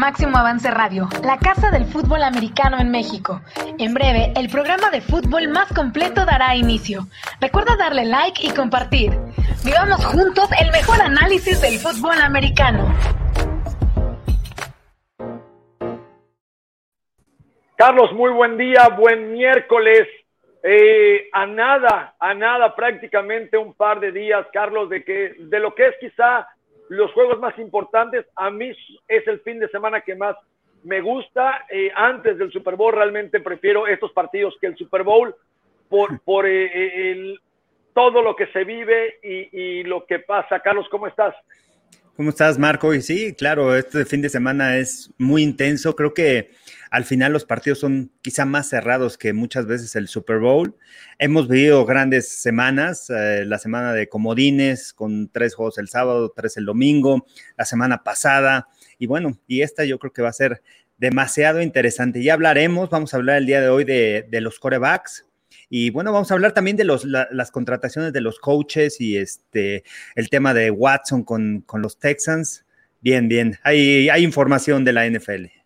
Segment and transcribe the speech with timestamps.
[0.00, 3.42] Máximo Avance Radio, la casa del fútbol americano en México.
[3.78, 7.02] En breve, el programa de fútbol más completo dará inicio.
[7.38, 9.10] Recuerda darle like y compartir.
[9.62, 12.88] Vivamos juntos el mejor análisis del fútbol americano.
[17.76, 20.08] Carlos, muy buen día, buen miércoles.
[20.62, 25.74] Eh, a nada, a nada, prácticamente un par de días, Carlos, de que de lo
[25.74, 26.48] que es quizá
[26.90, 28.72] los juegos más importantes, a mí
[29.06, 30.36] es el fin de semana que más
[30.82, 31.64] me gusta.
[31.70, 35.32] Eh, antes del Super Bowl realmente prefiero estos partidos que el Super Bowl
[35.88, 37.40] por, por eh, eh, el,
[37.94, 40.58] todo lo que se vive y, y, lo que pasa.
[40.58, 41.32] Carlos, ¿cómo estás?
[42.16, 42.92] ¿Cómo estás, Marco?
[42.92, 45.94] Y sí, claro, este fin de semana es muy intenso.
[45.94, 46.50] Creo que
[46.90, 50.76] al final los partidos son quizá más cerrados que muchas veces el Super Bowl.
[51.18, 56.56] Hemos vivido grandes semanas, eh, la semana de comodines con tres juegos el sábado, tres
[56.56, 58.66] el domingo, la semana pasada.
[58.98, 60.62] Y bueno, y esta yo creo que va a ser
[60.98, 62.22] demasiado interesante.
[62.24, 65.26] Ya hablaremos, vamos a hablar el día de hoy de, los corebacks,
[65.68, 69.84] y bueno, vamos a hablar también de las contrataciones de los coaches y este,
[70.16, 72.64] el tema de Watson con, con los Texans.
[73.00, 75.59] Bien, bien, hay, hay información de la NFL.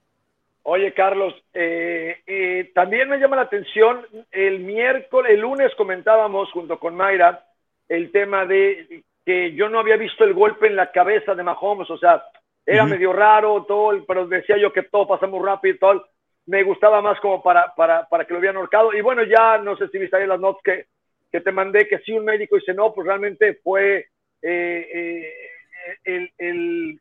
[0.66, 6.78] Oye, Carlos, eh, eh, también me llama la atención, el miércoles, el lunes comentábamos junto
[6.78, 7.44] con Mayra
[7.86, 11.90] el tema de que yo no había visto el golpe en la cabeza de Mahomes,
[11.90, 12.24] o sea,
[12.64, 12.90] era uh -huh.
[12.90, 16.06] medio raro, todo, pero decía yo que todo pasa muy rápido y todo.
[16.46, 18.94] Me gustaba más como para, para, para que lo hubieran ahorcado.
[18.94, 20.86] Y bueno, ya no sé si viste ahí las notas que,
[21.30, 24.06] que te mandé, que sí un médico dice, no, pues realmente fue
[24.40, 25.32] eh, eh,
[26.04, 27.00] el, el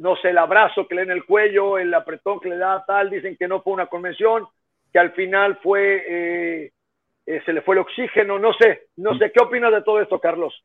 [0.00, 2.82] no sé, el abrazo que le da en el cuello, el apretón que le da
[2.86, 4.46] tal, dicen que no fue una convención,
[4.90, 6.72] que al final fue, eh,
[7.26, 10.18] eh, se le fue el oxígeno, no sé, no sé, ¿qué opinas de todo esto,
[10.18, 10.64] Carlos?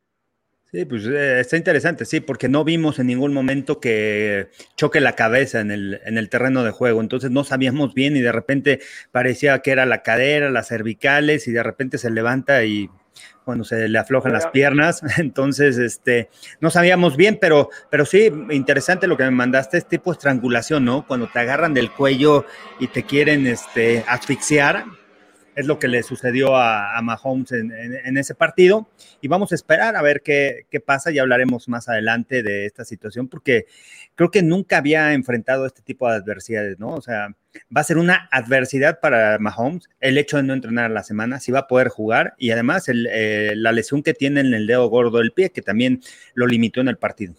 [0.72, 5.12] Sí, pues eh, está interesante, sí, porque no vimos en ningún momento que choque la
[5.12, 8.80] cabeza en el, en el terreno de juego, entonces no sabíamos bien y de repente
[9.12, 12.88] parecía que era la cadera, las cervicales y de repente se levanta y
[13.44, 16.28] cuando se le aflojan las piernas, entonces este,
[16.60, 21.06] no sabíamos bien, pero, pero sí, interesante lo que me mandaste, es tipo estrangulación, ¿no?
[21.06, 22.44] Cuando te agarran del cuello
[22.80, 24.84] y te quieren este, asfixiar,
[25.56, 28.86] es lo que le sucedió a, Mahomes en, ese partido,
[29.22, 33.26] y vamos a esperar a ver qué, pasa, y hablaremos más adelante de esta situación,
[33.26, 33.64] porque
[34.14, 36.90] creo que nunca había enfrentado este tipo de adversidades, ¿no?
[36.90, 37.28] O sea,
[37.74, 41.52] va a ser una adversidad para Mahomes el hecho de no entrenar la semana, si
[41.52, 45.18] va a poder jugar y además eh, la lesión que tiene en el dedo gordo
[45.18, 46.00] del pie, que también
[46.34, 47.34] lo limitó en el partido.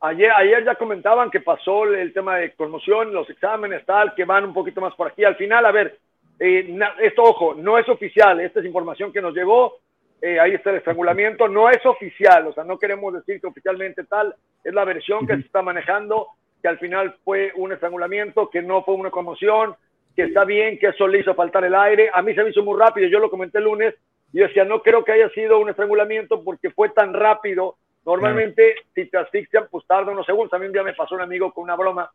[0.00, 4.44] Ayer, ayer ya comentaban que pasó el tema de conmoción, los exámenes, tal, que van
[4.44, 5.24] un poquito más por aquí.
[5.24, 5.96] Al final, a ver,
[6.44, 9.78] eh, esto, ojo, no es oficial, esta es información que nos llegó,
[10.20, 14.04] eh, ahí está el estrangulamiento, no es oficial, o sea, no queremos decir que oficialmente
[14.04, 16.28] tal, es la versión que se está manejando,
[16.60, 19.74] que al final fue un estrangulamiento, que no fue una conmoción,
[20.16, 22.10] que está bien, que eso le hizo faltar el aire.
[22.12, 23.94] A mí se me hizo muy rápido, yo lo comenté el lunes,
[24.32, 27.76] y decía, no creo que haya sido un estrangulamiento porque fue tan rápido.
[28.04, 30.50] Normalmente, si te asfixian, pues tarda unos segundos.
[30.50, 32.10] También un día me pasó un amigo con una broma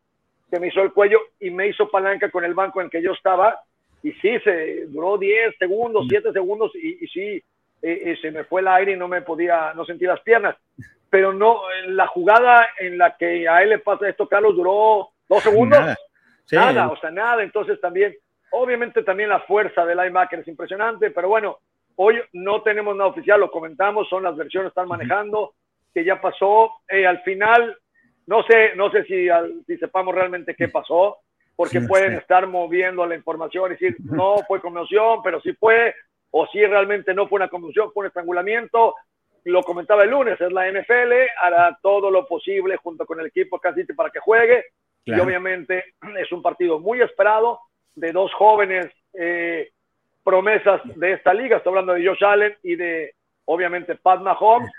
[0.50, 3.12] que me hizo el cuello y me hizo palanca con el banco en que yo
[3.12, 3.60] estaba,
[4.02, 7.42] y sí, se duró 10 segundos, 7 segundos, y, y sí, eh,
[7.82, 10.56] eh, se me fue el aire y no me podía, no sentí las piernas
[11.10, 15.42] pero no, la jugada en la que a él le pasa esto, Carlos, duró dos
[15.42, 15.78] segundos.
[15.78, 15.96] Nada,
[16.44, 16.56] sí.
[16.56, 17.42] nada, o sea, nada.
[17.42, 18.14] Entonces también,
[18.50, 21.58] obviamente también la fuerza del linebacker es impresionante, pero bueno,
[21.96, 25.54] hoy no tenemos nada oficial, lo comentamos, son las versiones que están manejando,
[25.94, 26.72] que ya pasó.
[26.88, 27.76] Eh, al final,
[28.26, 31.18] no sé, no sé si, al, si sepamos realmente qué pasó,
[31.58, 32.18] porque sí, pueden sí.
[32.18, 35.92] estar moviendo la información y decir, no fue conmoción, pero sí fue,
[36.30, 38.94] o si realmente no fue una conmoción, fue un estrangulamiento,
[39.42, 43.58] lo comentaba el lunes, es la NFL, hará todo lo posible junto con el equipo
[43.58, 44.66] casi para que juegue.
[45.04, 45.20] Claro.
[45.20, 47.58] Y obviamente es un partido muy esperado
[47.96, 49.72] de dos jóvenes eh,
[50.22, 51.56] promesas de esta liga.
[51.56, 53.14] Estoy hablando de Josh Allen y de,
[53.46, 54.70] obviamente, Pat Mahomes.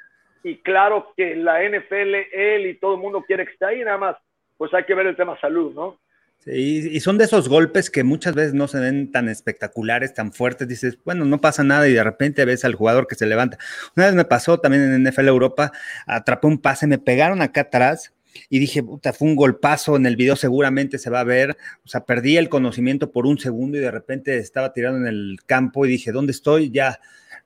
[0.45, 3.97] Y claro que la NFL, él y todo el mundo quiere que esté ahí, nada
[3.97, 4.15] más,
[4.55, 5.97] pues hay que ver el tema salud, ¿no?
[6.45, 10.31] Sí, y son de esos golpes que muchas veces no se ven tan espectaculares, tan
[10.31, 10.69] fuertes.
[10.69, 13.57] Dices, bueno, no pasa nada y de repente ves al jugador que se levanta.
[13.97, 15.73] Una vez me pasó también en NFL Europa,
[16.05, 18.13] atrapé un pase, me pegaron acá atrás
[18.49, 21.87] y dije, puta, fue un golpazo, en el video seguramente se va a ver, o
[21.89, 25.85] sea, perdí el conocimiento por un segundo y de repente estaba tirado en el campo
[25.85, 26.71] y dije, ¿dónde estoy?
[26.71, 26.99] Ya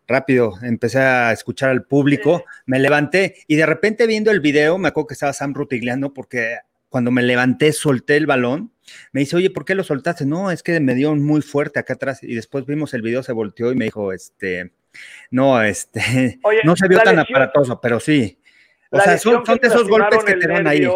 [0.07, 4.89] rápido empecé a escuchar al público, me levanté y de repente viendo el video, me
[4.89, 6.57] acuerdo que estaba Sam Rutigliano porque
[6.89, 8.72] cuando me levanté solté el balón
[9.11, 10.25] me dice, oye, ¿por qué lo soltaste?
[10.25, 13.33] No, es que me dio muy fuerte acá atrás y después vimos el video, se
[13.33, 14.71] volteó y me dijo, este,
[15.31, 18.39] no, este, oye, no se vio tan lesión, aparatoso, pero sí.
[18.91, 20.87] O sea, son, son de esos golpes que te dan ahí.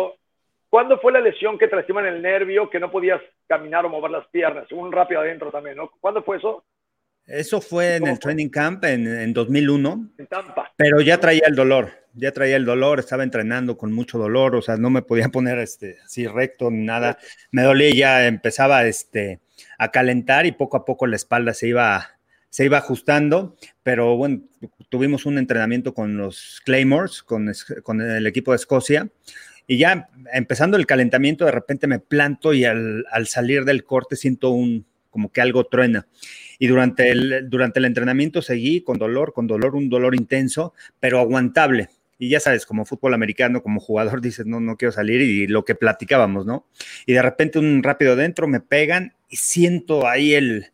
[0.70, 4.28] ¿Cuándo fue la lesión que te el nervio, que no podías caminar o mover las
[4.28, 4.72] piernas?
[4.72, 5.90] Un rápido adentro también, ¿no?
[6.00, 6.64] ¿Cuándo fue eso?
[7.28, 10.10] Eso fue en el training camp en, en 2001.
[10.18, 10.72] En Tampa.
[10.78, 14.62] Pero ya traía el dolor, ya traía el dolor, estaba entrenando con mucho dolor, o
[14.62, 17.18] sea, no me podía poner este, así recto ni nada.
[17.52, 19.42] Me dolía y ya empezaba este,
[19.78, 22.18] a calentar y poco a poco la espalda se iba,
[22.50, 24.42] se iba ajustando, pero bueno,
[24.90, 27.52] tuvimos un entrenamiento con los Claymores, con,
[27.84, 29.10] con el equipo de Escocia,
[29.68, 34.50] y ya empezando el calentamiento, de repente me planto y al, salir del corte siento
[34.52, 36.08] un, como que algo truena.
[36.60, 41.20] Y durante el, durante el entrenamiento seguí con dolor, con dolor, un dolor intenso, pero
[41.20, 41.90] aguantable.
[42.20, 45.66] Y ya sabes, como fútbol americano, como jugador, dices, no, no quiero salir y lo
[45.66, 46.66] que platicábamos, ¿no?
[47.06, 50.68] Y de repente un rápido dentro me pegan y siento ahí el,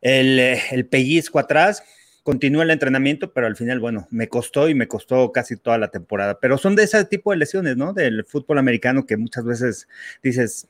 [0.00, 0.38] el,
[0.70, 1.82] el pellizco atrás
[2.24, 5.88] continúa el entrenamiento, pero al final, bueno, me costó y me costó casi toda la
[5.88, 6.40] temporada.
[6.40, 7.92] Pero son de ese tipo de lesiones, ¿no?
[7.92, 9.88] Del fútbol americano que muchas veces
[10.22, 10.68] dices,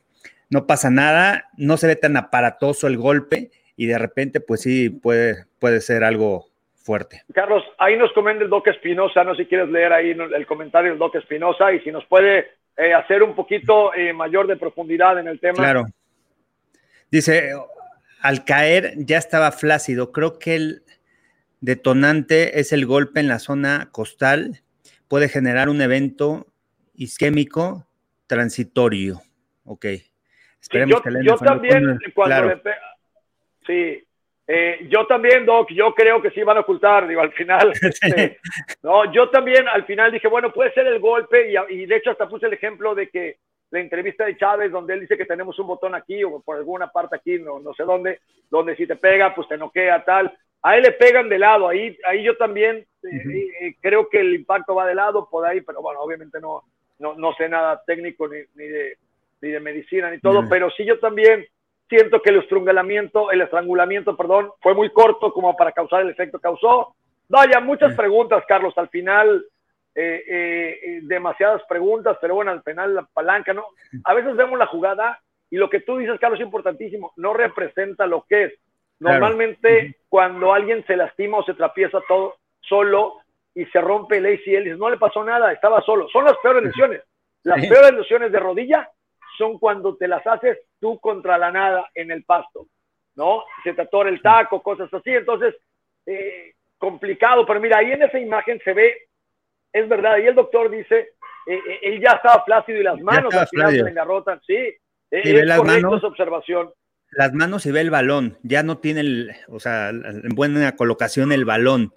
[0.49, 4.89] no pasa nada, no se ve tan aparatoso el golpe y de repente, pues sí,
[4.89, 7.23] puede, puede ser algo fuerte.
[7.33, 10.91] Carlos, ahí nos comenta el Doc Espinosa, no sé si quieres leer ahí el comentario
[10.91, 12.45] del Doc Espinosa y si nos puede
[12.77, 15.55] eh, hacer un poquito eh, mayor de profundidad en el tema.
[15.55, 15.85] Claro.
[17.09, 17.53] Dice,
[18.21, 20.83] al caer ya estaba flácido, creo que el
[21.59, 24.61] detonante es el golpe en la zona costal,
[25.07, 26.47] puede generar un evento
[26.93, 27.87] isquémico
[28.27, 29.21] transitorio.
[29.63, 29.85] Ok.
[30.61, 32.59] Esperemos que yo también, cuando
[33.65, 34.03] sí,
[34.47, 37.73] eh, yo también, Doc, yo creo que sí van a ocultar, digo, al final.
[37.81, 38.39] Este,
[38.83, 42.11] no, yo también al final dije, bueno, puede ser el golpe, y, y, de hecho
[42.11, 43.37] hasta puse el ejemplo de que
[43.71, 46.87] la entrevista de Chávez, donde él dice que tenemos un botón aquí o por alguna
[46.87, 48.19] parte aquí, no, no sé dónde,
[48.49, 50.31] donde si te pega, pues te noquea, tal.
[50.61, 54.33] A él le pegan de lado, ahí, ahí yo también eh, eh, creo que el
[54.33, 56.63] impacto va de lado por ahí, pero bueno, obviamente no,
[56.99, 58.97] no, sé nada técnico ni, ni, de,
[59.41, 61.45] ni de medicina ni todo, pero sí yo también
[61.89, 66.37] siento que el estrangulamiento, el estrangulamiento, perdón, fue muy corto como para causar el efecto
[66.37, 66.95] que causó.
[67.27, 69.45] Vaya, muchas preguntas, Carlos, al final
[69.95, 73.65] eh, demasiadas preguntas, pero bueno, al final la palanca, ¿no?
[74.03, 78.05] A veces vemos la jugada y lo que tú dices, Carlos, es importantísimo, no representa
[78.05, 78.53] lo que es.
[78.99, 83.17] Normalmente cuando alguien se lastima o se trapieza todo solo
[83.53, 86.07] y se rompe el ACL, no le pasó nada, estaba solo.
[86.09, 87.01] Son las peores lesiones.
[87.43, 88.89] Las peores lesiones de rodilla
[89.37, 92.67] son cuando te las haces tú contra la nada en el pasto,
[93.15, 93.43] ¿no?
[93.63, 95.11] Se te atora el taco, cosas así.
[95.11, 95.55] Entonces,
[96.05, 98.95] eh, complicado, pero mira, ahí en esa imagen se ve,
[99.73, 101.09] es verdad, y el doctor dice,
[101.47, 104.75] eh, eh, él ya estaba flácido y las manos al final se engarrotan, sí,
[105.11, 106.71] es correcto esa observación
[107.15, 111.31] las manos y ve el balón, ya no tiene, el, o sea, en buena colocación
[111.31, 111.93] el balón.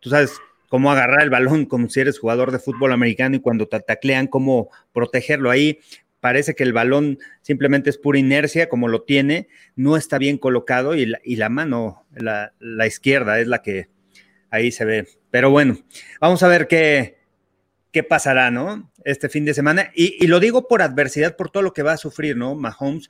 [0.00, 3.66] Tú sabes cómo agarrar el balón como si eres jugador de fútbol americano y cuando
[3.66, 5.80] te taclean, cómo protegerlo ahí.
[6.28, 10.94] Parece que el balón simplemente es pura inercia, como lo tiene, no está bien colocado
[10.94, 13.88] y la, mano, la, izquierda, es la que
[14.50, 15.08] ahí se ve.
[15.30, 15.78] Pero bueno,
[16.20, 17.16] vamos a ver qué,
[17.92, 18.92] qué pasará, ¿no?
[19.06, 19.90] Este fin de semana.
[19.94, 22.54] Y, y lo digo por adversidad, por todo lo que va a sufrir, ¿no?
[22.54, 23.08] Mahomes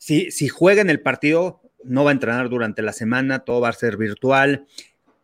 [0.00, 3.72] si, juega en el partido, no va a entrenar durante la semana, todo va a
[3.72, 4.66] ser virtual.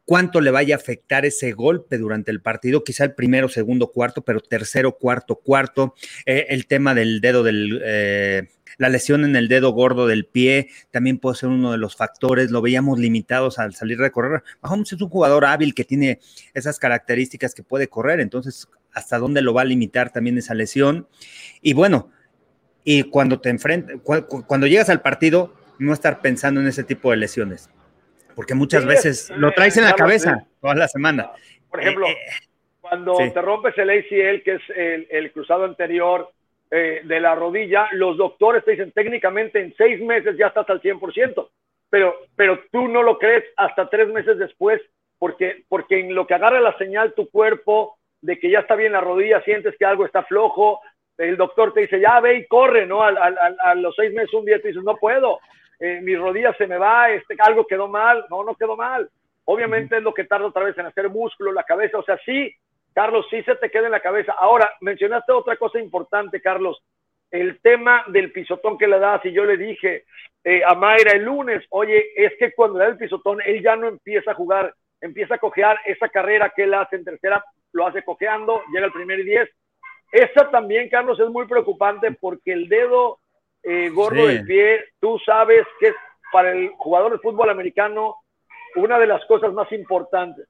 [0.06, 2.84] ¿Cuánto le vaya a afectar ese golpe durante el partido?
[2.84, 5.94] Quizá el primero, segundo, cuarto, pero tercero, cuarto, cuarto.
[6.24, 7.82] Eh, el tema del dedo del...
[7.84, 8.48] Eh,
[8.78, 12.50] la lesión en el dedo gordo del pie también puede ser uno de los factores.
[12.50, 14.42] Lo veíamos limitados al salir de correr.
[14.60, 16.20] Mahomes es un jugador hábil que tiene
[16.52, 18.20] esas características que puede correr.
[18.20, 21.08] Entonces, ¿hasta dónde lo va a limitar también esa lesión?
[21.62, 22.10] Y bueno,
[22.84, 27.16] y cuando te enfrentas, cuando llegas al partido, no estar pensando en ese tipo de
[27.16, 27.70] lesiones,
[28.36, 31.32] porque muchas veces lo traes en la cabeza toda la semana.
[31.70, 32.46] Por ejemplo, eh, eh,
[32.82, 36.30] cuando te rompes el ACL, que es el, cruzado anterior
[36.70, 40.82] eh, de la rodilla, los doctores te dicen técnicamente en seis meses ya estás al
[40.82, 41.48] 100%,
[41.88, 44.82] pero, pero tú no lo crees hasta tres meses después,
[45.18, 48.92] porque, porque en lo que agarra la señal tu cuerpo de que ya está bien
[48.92, 50.80] la rodilla, sientes que algo está flojo,
[51.16, 53.02] el doctor te dice, ya ve y corre, ¿no?
[53.02, 55.38] A, los seis meses, un día te dices, no puedo,
[55.78, 59.08] eh, mi rodilla se me va, este, algo quedó mal, no, no quedó mal.
[59.44, 62.54] Obviamente es lo que tarda otra vez en hacer músculo, la cabeza, o sea, sí,
[62.92, 64.32] Carlos, sí se te queda en la cabeza.
[64.32, 66.82] Ahora, mencionaste otra cosa importante, Carlos,
[67.30, 70.04] el tema del pisotón que le das, y yo le dije
[70.42, 73.76] eh, a Mayra el lunes, oye, es que cuando le da el pisotón, él ya
[73.76, 77.86] no empieza a jugar, empieza a cojear esa carrera que él hace en tercera, lo
[77.86, 79.50] hace cojeando, llega el primer y diez,
[80.12, 83.18] esa también, Carlos, es muy preocupante porque el dedo
[83.68, 85.94] eh, gordo del pie, tú sabes que es
[86.32, 88.14] para el jugador de fútbol americano
[88.76, 90.46] una de las cosas más importantes.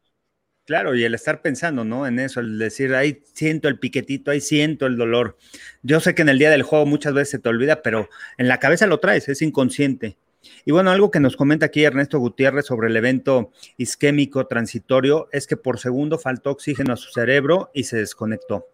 [0.66, 2.06] Claro, y el estar pensando, ¿no?
[2.06, 5.38] En eso, el decir, ahí siento el piquetito, ahí siento el dolor.
[5.82, 8.48] Yo sé que en el día del juego muchas veces se te olvida, pero en
[8.48, 10.18] la cabeza lo traes, es inconsciente.
[10.66, 15.46] Y bueno, algo que nos comenta aquí Ernesto Gutiérrez sobre el evento isquémico transitorio es
[15.46, 18.66] que por segundo faltó oxígeno a su cerebro y se desconectó.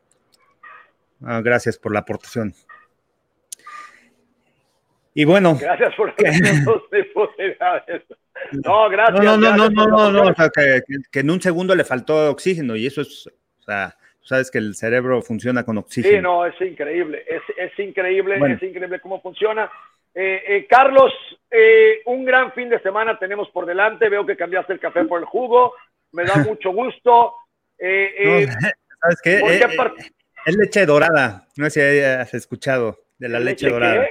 [1.23, 2.55] Ah, gracias por la aportación.
[5.15, 5.57] Y bueno.
[5.61, 6.15] Gracias por
[8.65, 9.25] No, gracias.
[9.25, 12.75] No, no, no, no, no, no, o sea, que, en un segundo le faltó oxígeno
[12.77, 13.29] y eso es,
[13.61, 16.17] o sea, sabes que el cerebro funciona con oxígeno.
[16.17, 19.71] Sí, no, es increíble, es, es increíble, es increíble cómo funciona.
[20.15, 21.13] Eh, eh, Carlos,
[21.51, 25.21] eh, un gran fin de semana tenemos por delante, veo que cambiaste el café por
[25.21, 25.75] el jugo,
[26.13, 27.35] me da mucho gusto.
[27.79, 29.41] ¿Sabes qué?
[30.45, 34.07] es leche dorada, no sé si has escuchado de la leche, dorada.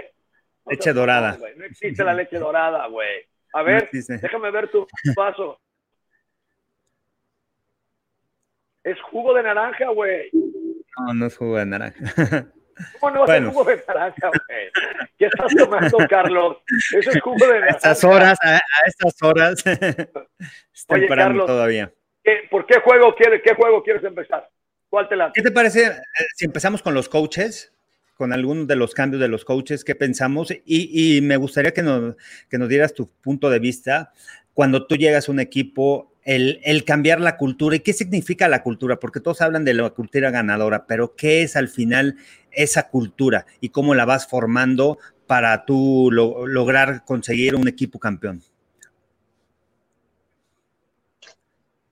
[0.67, 1.37] Leche dorada.
[1.37, 3.25] No, existe la leche dorada, güey.
[3.53, 5.59] A ver, déjame ver tu vaso.
[8.83, 10.29] Es jugo de naranja, güey.
[10.33, 12.51] No, no es jugo de naranja.
[12.99, 14.71] ¿Cómo no a ser jugo de naranja, güey?
[15.17, 16.57] ¿Qué estás tomando, Carlos?
[16.97, 17.73] Eso es jugo de naranja.
[17.73, 19.65] A estas horas, a, estas horas.
[19.65, 21.91] Está temprano todavía.
[22.49, 24.49] ¿Por qué juego, quieres, qué juego quieres empezar?
[24.89, 25.31] ¿Cuál te la?
[25.31, 26.01] ¿Qué te parece eh,
[26.35, 27.73] si empezamos con los coaches?
[28.21, 32.15] Con algunos de los cambios de los coaches, qué pensamos y, me gustaría que nos,
[32.51, 34.13] que nos dieras tu punto de vista.
[34.53, 38.61] Cuando tú llegas a un equipo, el, el, cambiar la cultura y qué significa la
[38.61, 42.15] cultura, porque todos hablan de la cultura ganadora, pero qué es al final
[42.51, 48.43] esa cultura y cómo la vas formando para tú lograr conseguir un equipo campeón.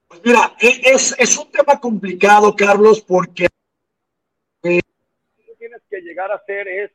[0.07, 3.48] Pues mira, e, es, es un tema complicado, Carlos, porque
[6.01, 6.91] llegar a hacer es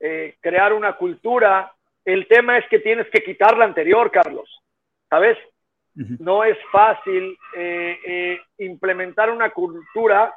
[0.00, 1.72] eh, crear una cultura.
[2.04, 4.48] El tema es que tienes que quitar la anterior, Carlos.
[5.08, 5.36] ¿Sabes?
[5.94, 10.32] No es fácil eh, eh, implementar una cultura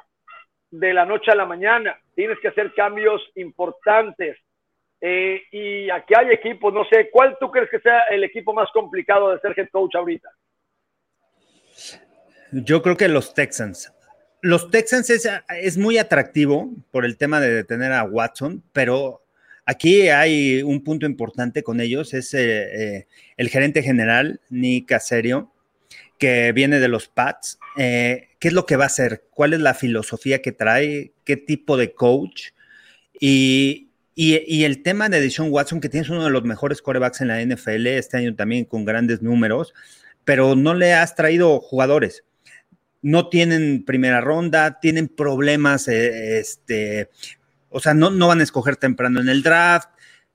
[0.70, 1.96] de la noche a la mañana.
[2.14, 4.36] Tienes que hacer cambios importantes.
[5.00, 9.30] y aquí hay equipos, no sé, ¿cuál tú crees que sea el equipo más complicado
[9.30, 10.30] de ser head coach ahorita?
[12.52, 13.93] Yo creo que los Texans
[14.44, 19.24] los Texans es, muy atractivo por el tema de detener a Watson, pero
[19.64, 23.06] aquí hay un punto importante con ellos, es eh, eh,
[23.38, 25.50] el gerente general, Nick Caserio,
[26.18, 27.58] que viene de los Pats.
[27.78, 29.24] Eh, ¿Qué es lo que va a hacer?
[29.30, 31.12] ¿Cuál es la filosofía que trae?
[31.24, 32.48] ¿Qué tipo de coach?
[33.18, 37.42] Y, el tema de Deshaun Watson, que tienes uno de los mejores corebacks en la
[37.42, 39.72] NFL, este año también con grandes números,
[40.26, 42.24] pero no le has traído jugadores
[43.04, 47.10] no tienen primera ronda, tienen problemas, eh, este,
[47.68, 49.90] o sea, no, no van a escoger temprano en el draft.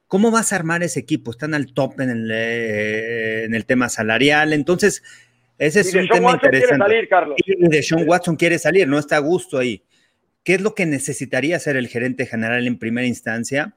[0.08, 1.32] ¿Cómo vas a armar ese equipo?
[1.32, 4.54] Están al top en el, eh, en el tema salarial.
[4.54, 5.02] Entonces,
[5.58, 6.60] ese es un tema interesante.
[6.60, 7.38] Quiere salir, Carlos.
[7.44, 9.84] Y de Sean Watson quiere salir, no está a gusto ahí.
[10.44, 13.76] ¿Qué es lo que necesitaría hacer el gerente general en primera instancia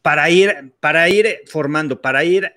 [0.00, 2.52] para ir, para ir formando, para ir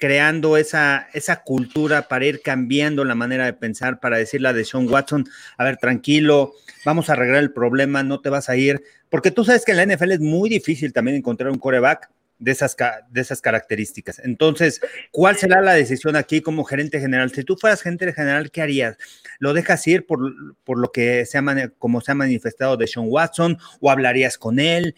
[0.00, 4.88] creando esa, esa cultura para ir cambiando la manera de pensar, para decirle a Sean
[4.88, 5.28] Watson,
[5.58, 6.54] a ver, tranquilo,
[6.84, 9.76] vamos a arreglar el problema, no te vas a ir, porque tú sabes que en
[9.76, 12.74] la NFL es muy difícil también encontrar un coreback de esas,
[13.10, 14.18] de esas características.
[14.20, 14.80] Entonces,
[15.12, 17.30] ¿cuál será la decisión aquí como gerente general?
[17.30, 18.96] Si tú fueras gerente general, ¿qué harías?
[19.38, 20.20] ¿Lo dejas ir por,
[20.64, 21.44] por lo que se ha,
[21.78, 24.96] como se ha manifestado de Sean Watson o hablarías con él?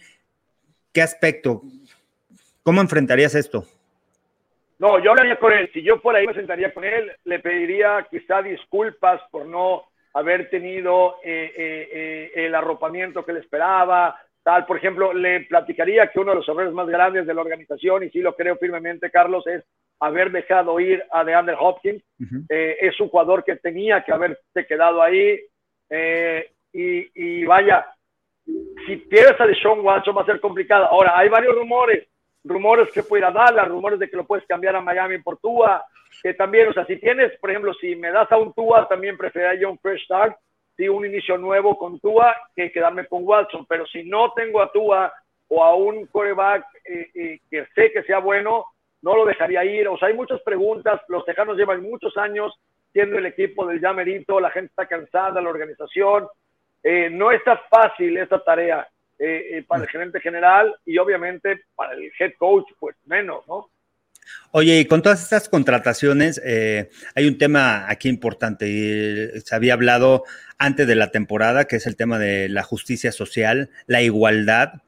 [0.93, 1.61] ¿Qué aspecto?
[2.63, 3.67] ¿Cómo enfrentarías esto?
[4.79, 5.69] No, yo hablaría con él.
[5.73, 10.49] Si yo por ahí me sentaría con él, le pediría quizá disculpas por no haber
[10.49, 14.19] tenido eh, eh, eh, el arropamiento que le esperaba.
[14.43, 18.03] Tal, por ejemplo, le platicaría que uno de los errores más grandes de la organización,
[18.03, 19.63] y sí lo creo firmemente, Carlos, es
[19.99, 22.03] haber dejado ir a DeAndre Hopkins.
[22.49, 25.39] es un jugador que tenía que haberse quedado ahí.
[26.73, 27.85] Y, y, vaya,
[28.43, 30.85] si pierdes a Deshaun Watson va a ser complicado.
[30.85, 32.07] Ahora, hay varios rumores
[32.43, 35.37] rumores que puede ir a Dallas, rumores de que lo puedes cambiar a Miami por
[35.37, 35.85] Tua,
[36.21, 39.17] que también, o sea, si tienes, por ejemplo, si me das a un Tua, también
[39.17, 40.35] preferiría un fresh start,
[40.75, 44.71] sí, un inicio nuevo con Tua, que quedarme con Watson, pero si no tengo a
[44.71, 45.13] Tua
[45.49, 48.65] o a un coreback eh, eh, que sé que sea bueno,
[49.01, 52.53] no lo dejaría ir, o sea, hay muchas preguntas, los tejanos llevan muchos años
[52.91, 56.27] siendo el equipo del llamerito, la gente está cansada, la organización,
[56.83, 58.87] eh, no está fácil esta tarea.
[59.19, 63.69] Eh, eh, para el gerente general y obviamente para el head coach, pues menos, ¿no?
[64.51, 69.73] Oye, y con todas estas contrataciones, eh, hay un tema aquí importante y se había
[69.73, 70.23] hablado
[70.57, 74.81] antes de la temporada, que es el tema de la justicia social, la igualdad.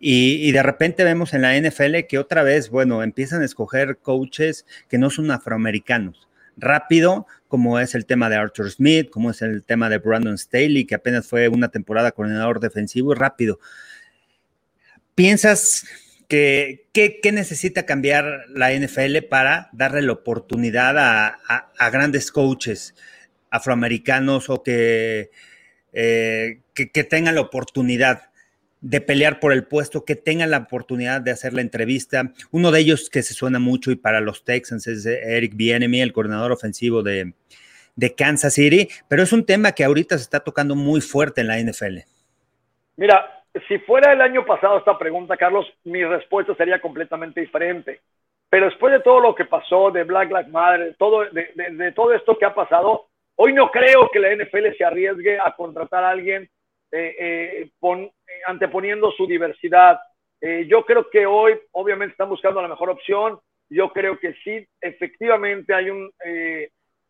[0.00, 3.98] Y, y, de repente vemos en la NFL que otra vez, bueno, empiezan a escoger
[3.98, 6.28] coaches que no son afroamericanos.
[6.56, 10.84] Rápido, como es el tema de Arthur Smith, como es el tema de Brandon Staley,
[10.84, 13.58] que apenas fue una temporada coordinador defensivo y rápido.
[15.14, 15.86] ¿Piensas
[16.28, 16.86] que,
[17.32, 22.94] necesita cambiar la NFL para darle la oportunidad a, grandes coaches
[23.50, 25.30] afroamericanos o que,
[25.92, 28.27] eh, que, que tengan la oportunidad
[28.80, 32.32] de pelear por el puesto, que tengan la oportunidad de hacer la entrevista.
[32.50, 36.12] Uno de ellos que se suena mucho y para los Texans es Eric Bienemy, el
[36.12, 37.32] coordinador ofensivo de,
[37.96, 41.48] de Kansas City, pero es un tema que ahorita se está tocando muy fuerte en
[41.48, 41.98] la NFL.
[42.96, 48.00] Mira, si fuera el año pasado esta pregunta, Carlos, mi respuesta sería completamente diferente.
[48.50, 52.38] Pero después de todo lo que pasó, de Black Lives Matter, todo, de, todo esto
[52.38, 53.06] que ha pasado,
[53.36, 56.48] hoy no creo que la NFL se arriesgue a contratar a alguien
[56.92, 58.10] eh, eh,
[58.46, 59.98] anteponiendo su diversidad.
[60.40, 63.38] Eh, yo creo que hoy, obviamente, están buscando la mejor opción.
[63.70, 66.10] Yo creo que sí, efectivamente hay un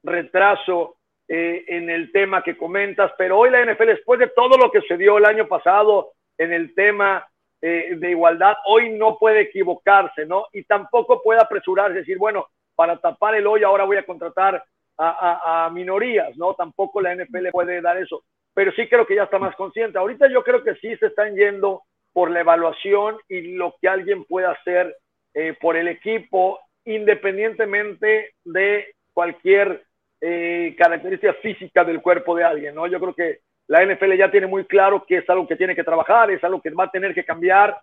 [0.03, 0.97] retraso
[1.29, 4.97] en el tema que comentas, pero hoy la NFL, después de todo lo que se
[4.97, 7.27] dio el año pasado, en el tema
[7.61, 10.47] eh, de igualdad, hoy no puede equivocarse, ¿no?
[10.53, 14.63] Y tampoco puede apresurarse, decir, bueno, para tapar el hoy ahora voy a contratar
[15.01, 16.55] a, minorías, ¿no?
[16.55, 18.25] Tampoco la NFL puede dar eso.
[18.59, 19.99] Pero sí creo que ya está más consciente.
[19.99, 24.25] Ahorita yo creo que sí se están yendo por la evaluación y lo que alguien
[24.25, 24.97] pueda hacer
[25.33, 29.85] eh, por el equipo, independientemente de cualquier
[30.21, 32.89] eh, característica física del cuerpo de alguien, ¿no?
[32.89, 35.85] Yo creo que la NFL ya tiene muy claro que es algo que tiene que
[35.85, 37.79] trabajar, es algo que va a tener que cambiar,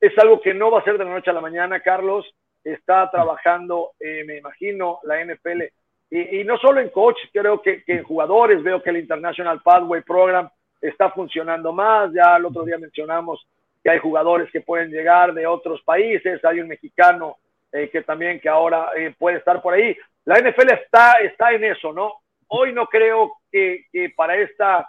[0.00, 2.24] es algo que no va a ser de la noche a la mañana, Carlos.
[2.62, 5.62] Está trabajando, eh, me imagino, la NFL.
[6.10, 10.48] Y, no solo en coach, creo que, en jugadores, veo que el International Pathway Program
[10.80, 12.12] está funcionando más.
[12.12, 13.46] Ya el otro día mencionamos
[13.82, 17.36] que hay jugadores que pueden llegar de otros países, hay un mexicano
[17.72, 19.96] eh, que también que ahora eh, puede estar por ahí.
[20.24, 22.14] La NFL está, está en eso, ¿no?
[22.48, 24.88] Hoy no creo que, que para esta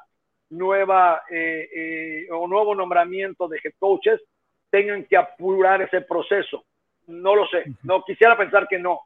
[0.51, 4.21] nueva eh, eh, o nuevo nombramiento de head coaches
[4.69, 6.63] tengan que apurar ese proceso.
[7.07, 9.01] No lo sé, no quisiera pensar que no.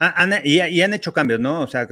[0.00, 1.60] Ah, y, han hecho cambios, ¿no?
[1.60, 1.86] O sea,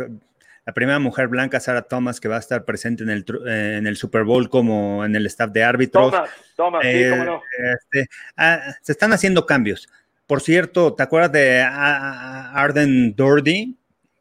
[0.64, 3.97] la primera mujer blanca, Sarah Thomas, que va a estar presente en el, en el
[3.97, 6.11] Super Bowl como en el staff de árbitros.
[6.11, 7.42] Thomas, Thomas, sí, cómo no.
[7.75, 9.88] Este, ah, se están haciendo cambios.
[10.27, 13.77] Por cierto, ¿te acuerdas de Arden Doherty?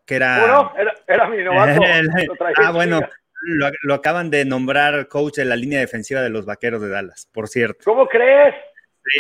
[0.06, 0.40] Que era.
[0.40, 1.82] Bueno, era, era mi novato.
[2.64, 3.02] ah, bueno,
[3.84, 7.48] lo, acaban de nombrar coach de la línea defensiva de los vaqueros de Dallas, por
[7.48, 7.80] cierto.
[7.86, 8.56] ¿Cómo crees?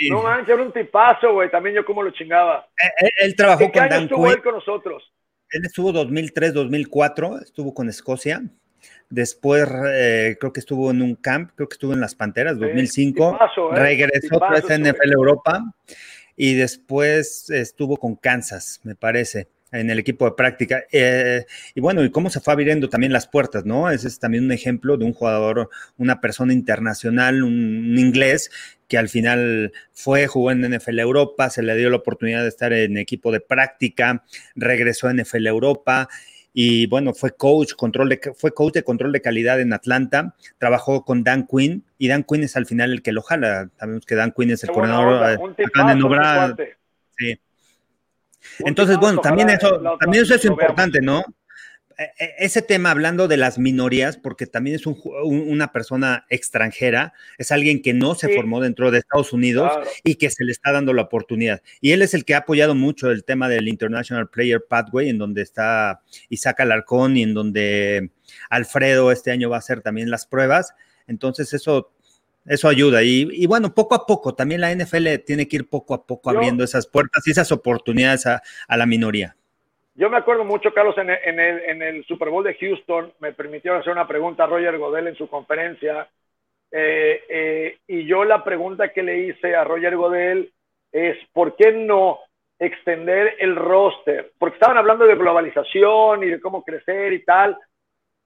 [0.09, 1.49] No manches, era un tipazo, güey.
[1.49, 2.67] También yo como lo chingaba.
[2.83, 5.13] Eh, eh, él, trabajó con Dan estuvo él con nosotros?
[5.49, 8.41] Él estuvo 2003-2004, estuvo con Escocia.
[9.09, 13.39] Después eh, creo que estuvo en un camp, creo que estuvo en las Panteras, 2005.
[13.71, 15.63] regresó a NFL Europa
[16.35, 20.83] y después estuvo con Kansas, me parece en el equipo de práctica.
[20.91, 23.89] Eh, y bueno, y cómo se fue abriendo también las puertas, ¿no?
[23.89, 28.49] Ese es también un ejemplo de un jugador, una persona internacional, un, inglés,
[28.87, 32.71] que al final fue, jugó en NFL Europa, se le dio la oportunidad de estar
[32.73, 34.23] en equipo de práctica,
[34.55, 36.07] regresó a NFL Europa.
[36.53, 41.05] Y bueno, fue coach, control de, fue coach de control de calidad en Atlanta, trabajó
[41.05, 43.69] con Dan Quinn, y Dan Quinn es al final el que lo jala.
[43.77, 45.37] Sabemos que Dan Quinn es el coordinador
[46.55, 46.77] de
[47.17, 47.39] Sí.
[48.59, 51.23] Entonces, bueno, también eso, también eso es importante, ¿no?
[51.97, 57.51] E, e, ese tema, hablando de las minorías, porque también es una persona extranjera, es
[57.51, 59.71] alguien que no se formó dentro de Estados Unidos
[60.03, 61.61] y que se le está dando la oportunidad.
[61.81, 65.17] Y él es el que ha apoyado mucho el tema del International Player Pathway, en
[65.17, 68.11] donde está Isaac Alarcón y en donde
[68.49, 70.75] Alfredo este año va a hacer también las pruebas.
[71.07, 71.93] Entonces, eso
[72.47, 73.03] eso ayuda.
[73.03, 76.63] Y, bueno, poco a poco, también la NFL tiene que ir poco a poco abriendo
[76.63, 79.35] esas puertas y esas oportunidades a, la minoría.
[79.95, 83.79] Yo me acuerdo mucho, Carlos, en el, en, el, Super Bowl de Houston, me permitieron
[83.79, 86.07] hacer una pregunta a Roger Godel en su conferencia.
[86.71, 90.51] Eh, eh, y yo la pregunta que le hice a Roger Godel
[90.91, 92.19] es, ¿por qué no
[92.59, 94.31] extender el roster?
[94.37, 97.57] Porque estaban hablando de globalización y de cómo crecer y tal.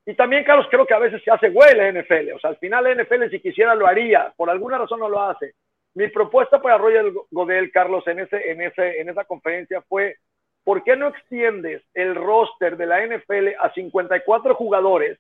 [0.06, 2.34] Y también, Carlos, creo que a veces se hace güey la NFL.
[2.36, 4.34] O sea, al final la NFL, si quisiera, lo haría.
[4.36, 5.54] Por alguna razón no lo hace.
[5.94, 10.16] Mi propuesta para Roger Godel, Carlos, en, ese, en, ese, en esa conferencia fue,
[10.64, 15.20] ¿por qué no extiendes el roster de la NFL a 54 jugadores,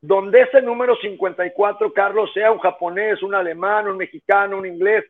[0.00, 5.04] donde ese número 54, Carlos, sea un japonés, un alemán, un mexicano, un inglés,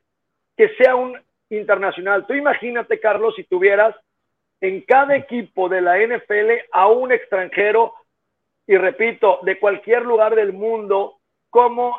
[0.56, 1.18] que sea un
[1.50, 2.26] internacional?
[2.26, 3.96] Tú imagínate, Carlos, si tuvieras
[4.60, 7.94] en cada equipo de la NFL a un extranjero
[8.66, 11.18] y repito, de cualquier lugar del mundo,
[11.50, 11.96] ¿cómo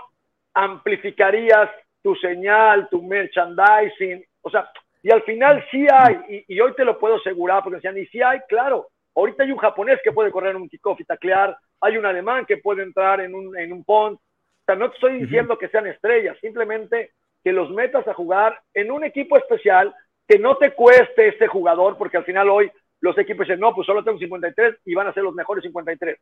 [0.54, 1.69] amplificarías
[2.02, 4.23] tu señal, tu merchandising?
[4.41, 4.69] O sea,
[5.02, 8.21] y al final sí hay, y, hoy te lo puedo asegurar, porque decían, y sí
[8.21, 12.06] hay, claro, Ahorita hay un japonés que puede correr un kickoff y taclear, hay un
[12.06, 14.17] alemán que puede entrar en un, en un punt.
[14.17, 17.12] O sea, no te estoy diciendo que sean estrellas, simplemente
[17.43, 19.93] que los metas a jugar en un equipo especial
[20.28, 22.71] que no te cueste este jugador, porque al final hoy
[23.02, 26.17] los equipos dicen, no, pues solo tengo 53 y van a ser los mejores 53.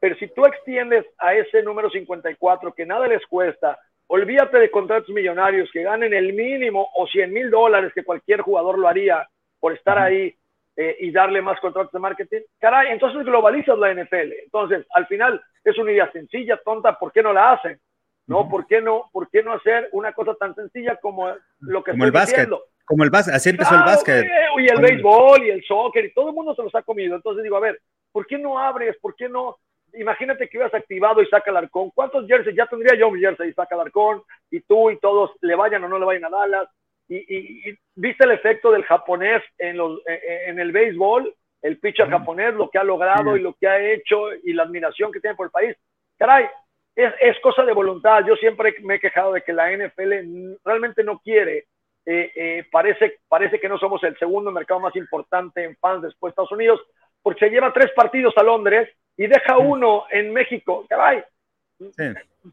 [0.00, 3.78] Pero si tú extiendes a ese número 54, que nada les cuesta,
[4.08, 8.78] olvídate de contratos millonarios que ganen el mínimo o 100 mil dólares que cualquier jugador
[8.78, 9.26] lo haría
[9.58, 10.34] por estar ahí
[10.76, 12.40] eh, y darle más contratos de marketing.
[12.60, 14.32] Caray, entonces globalizas la NFL.
[14.44, 17.80] Entonces, al final es una idea sencilla, tonta, ¿por qué no la hacen?
[18.26, 18.48] ¿No?
[18.48, 21.28] ¿Por qué no, por qué no hacer una cosa tan sencilla como
[21.60, 22.62] lo que como estoy el diciendo?
[22.84, 24.26] Como el básquet, así empezó el básquet.
[24.58, 27.16] Y el béisbol y el soccer y todo el mundo se los ha comido.
[27.16, 27.80] Entonces digo, a ver,
[28.12, 28.96] ¿por qué no abres?
[29.00, 29.56] ¿Por qué no?
[29.96, 31.90] Imagínate que hubieras activado y saca arcón.
[31.90, 32.56] ¿Cuántos jerseys?
[32.56, 35.88] Ya tendría yo mi jersey y saca arcón y tú y todos le vayan o
[35.88, 36.68] no le vayan a Dallas
[37.08, 41.32] y, viste el efecto del japonés en, los, en el béisbol,
[41.62, 45.12] el pitcher japonés, lo que ha logrado y lo que ha hecho y la admiración
[45.12, 45.76] que tiene por el país.
[46.18, 46.46] Caray,
[46.94, 48.24] es, es, cosa de voluntad.
[48.26, 51.66] Yo siempre me he quejado de que la NFL realmente no quiere.
[52.04, 56.30] Eh, eh, parece, parece que no somos el segundo mercado más importante en fans después
[56.30, 56.80] de Estados Unidos,
[57.22, 60.84] porque se lleva tres partidos a Londres y deja uno en México.
[60.88, 61.22] Caray,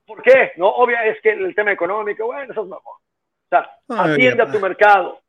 [0.06, 0.54] ¿por qué?
[0.58, 2.94] No, obvio es que el tema económico, bueno, eso es mejor
[3.90, 5.20] atiende a tu mercado.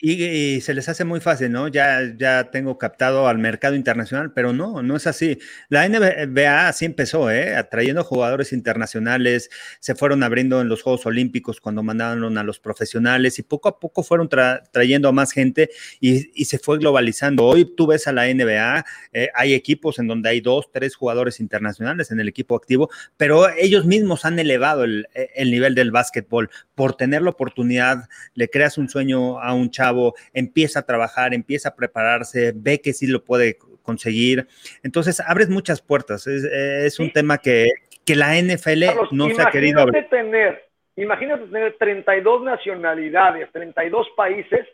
[0.00, 1.68] Y, se les hace muy fácil, ¿no?
[1.68, 5.38] Ya, ya tengo captado al mercado internacional, pero no, no es así.
[5.68, 7.56] La NBA así empezó, ¿eh?
[7.56, 13.38] Atrayendo jugadores internacionales, se fueron abriendo en los Juegos Olímpicos cuando mandaron a los profesionales
[13.38, 14.28] y poco a poco fueron
[14.72, 17.44] trayendo a más gente y, se fue globalizando.
[17.44, 21.40] Hoy tú ves a la NBA, eh, hay equipos en donde hay dos, tres jugadores
[21.40, 26.50] internacionales en el equipo activo, pero ellos mismos han elevado el, el nivel del básquetbol.
[26.74, 31.70] Por tener la oportunidad, le creas un sueño a un chavo empieza a trabajar, empieza
[31.70, 34.46] a prepararse, ve que sí lo puede conseguir.
[34.82, 36.26] Entonces, abres muchas puertas.
[36.26, 37.70] Es, un tema que,
[38.04, 40.08] que la NFL no se ha querido abrir.
[40.08, 40.64] Tener,
[40.96, 44.66] imagínate tener 32 nacionalidades, 32 países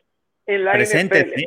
[0.46, 1.42] en la NFL.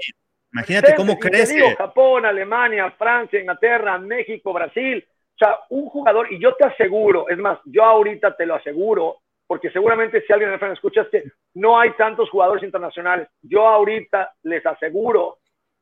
[0.54, 1.76] Imagínate cómo crece.
[1.76, 5.06] Japón, Alemania, Francia, Inglaterra, México, Brasil.
[5.36, 9.22] O sea, un jugador, y yo te aseguro, es más, yo ahorita te lo aseguro,
[9.52, 11.24] porque seguramente si alguien en el escucha es que
[11.56, 13.28] no hay tantos jugadores internacionales.
[13.42, 15.40] Yo ahorita les aseguro,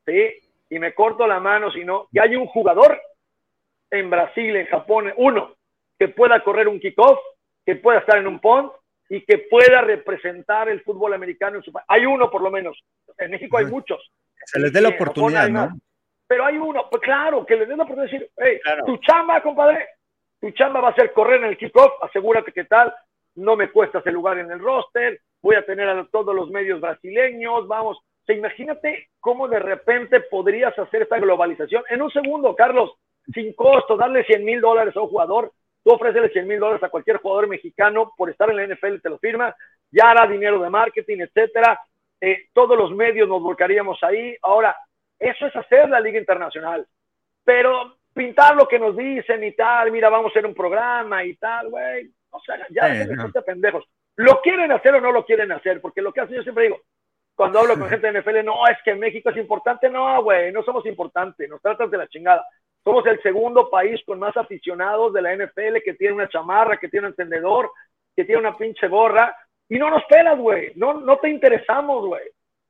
[0.07, 0.39] ¿sí?
[0.71, 2.99] Y me corto la mano si no, que hay un jugador
[3.91, 5.53] en Brasil, en Japón, uno,
[5.99, 7.19] que pueda correr un kickoff,
[7.63, 8.73] que pueda estar en un pont
[9.07, 11.85] y que pueda representar el fútbol americano en su país.
[11.89, 12.75] Hay uno por lo menos.
[13.19, 14.01] En México hay muchos.
[14.45, 15.79] Se les dé la oportunidad, ¿no?
[16.25, 19.43] Pero hay uno, pues claro, que les dé la oportunidad de decir, hey, tu chamba,
[19.43, 19.89] compadre,
[20.41, 22.91] tu chamba va a ser correr en el kickoff, asegúrate que tal,
[23.39, 26.81] no me cuesta ese lugar en el roster, voy a tener a todos los medios
[26.81, 27.97] brasileños, vamos.
[28.27, 32.91] Imagínate cómo de repente podrías hacer esta globalización en un segundo, Carlos,
[33.33, 35.51] sin costo, darle 100 mil dólares a un jugador,
[35.83, 39.09] tú ofreces 100 mil dólares a cualquier jugador mexicano por estar en la NFL, te
[39.09, 39.55] lo firma,
[39.89, 41.79] ya hará dinero de marketing, etcétera.
[42.21, 44.35] Eh, todos los medios nos volcaríamos ahí.
[44.43, 44.75] Ahora,
[45.17, 46.85] eso es hacer la Liga Internacional.
[47.43, 51.35] Pero pintar lo que nos dicen y tal, mira, vamos a hacer un programa y
[51.35, 53.31] tal, güey, o sea, ya eh, no.
[53.45, 53.85] pendejos.
[54.15, 55.81] ¿Lo quieren hacer o no lo quieren hacer?
[55.81, 56.81] Porque lo que hace yo siempre digo,
[57.35, 59.89] cuando hablo con gente de NFL, no, es que México es importante.
[59.89, 62.45] No, güey, no somos importantes, nos tratas de la chingada.
[62.83, 66.89] Somos el segundo país con más aficionados de la NFL que tiene una chamarra, que
[66.89, 67.71] tiene un encendedor,
[68.15, 69.35] que tiene una pinche gorra.
[69.69, 70.73] Y no nos pelas, güey.
[70.75, 72.23] No, no te interesamos, güey.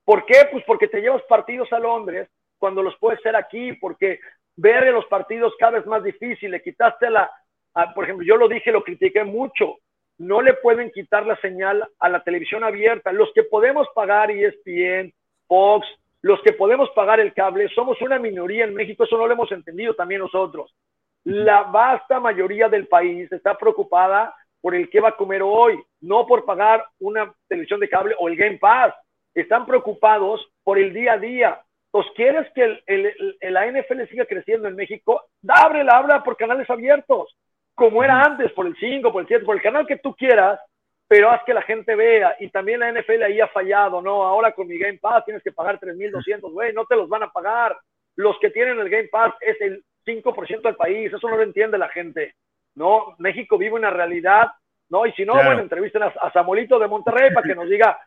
[0.06, 0.48] ¿Por qué?
[0.52, 4.20] Pues porque te llevas partidos a Londres cuando los puedes ser aquí, porque
[4.56, 7.32] ver los partidos cada vez más difícil, le quitaste la,
[7.74, 9.78] Ah, por ejemplo, yo lo dije, lo critiqué mucho.
[10.18, 13.12] No le pueden quitar la señal a la televisión abierta.
[13.12, 15.14] Los que podemos pagar ESPN,
[15.48, 15.88] Fox,
[16.22, 19.52] los que podemos pagar el cable, somos una minoría en México, eso no lo hemos
[19.52, 20.76] entendido también nosotros.
[21.24, 26.26] La vasta mayoría del país está preocupada por el que va a comer hoy, no
[26.26, 28.94] por pagar una televisión de cable o el Game Pass.
[29.34, 31.62] Están preocupados por el día a día.
[31.92, 35.24] ¿Os quieres que el, el, la NFL siga creciendo en México?
[35.48, 37.34] Abre la habla por canales abiertos
[37.80, 40.60] como era antes, por el 5, por el 7, por el canal que tú quieras,
[41.08, 42.36] pero haz que la gente vea.
[42.40, 44.24] Y también la NFL ahí ha fallado, ¿no?
[44.24, 47.32] Ahora con mi Game Pass tienes que pagar 3.200, güey, no te los van a
[47.32, 47.78] pagar.
[48.18, 51.78] Los que tienen el Game Pass es el 5% del país, eso no lo entiende
[51.78, 52.36] la gente,
[52.76, 53.16] ¿no?
[53.18, 54.52] México vive una realidad,
[54.90, 55.06] ¿no?
[55.06, 57.98] Y si no, bueno, entrevisten a, Samuelito de Monterrey para que nos diga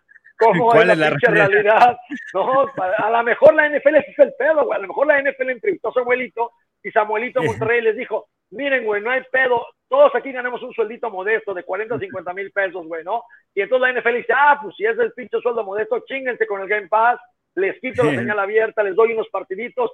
[0.43, 1.99] cómo es la, realidad?
[2.35, 2.67] ¿no?
[2.99, 4.79] A lo mejor la NFL es el pedo, güey.
[4.79, 6.53] A lo mejor la NFL entrevistó a Samuelito
[6.83, 11.11] y Samuelito Monterrey les dijo, miren, güey, no hay pedo, todos aquí ganamos un sueldito
[11.11, 13.25] modesto de 40 o 50 mil pesos, güey, ¿no?
[13.55, 16.61] Y entonces la NFL dice, ah, pues si es el pinche sueldo modesto, chinguense con
[16.61, 17.21] el Game Pass,
[17.55, 19.91] les quito la señal abierta, les doy unos partiditos.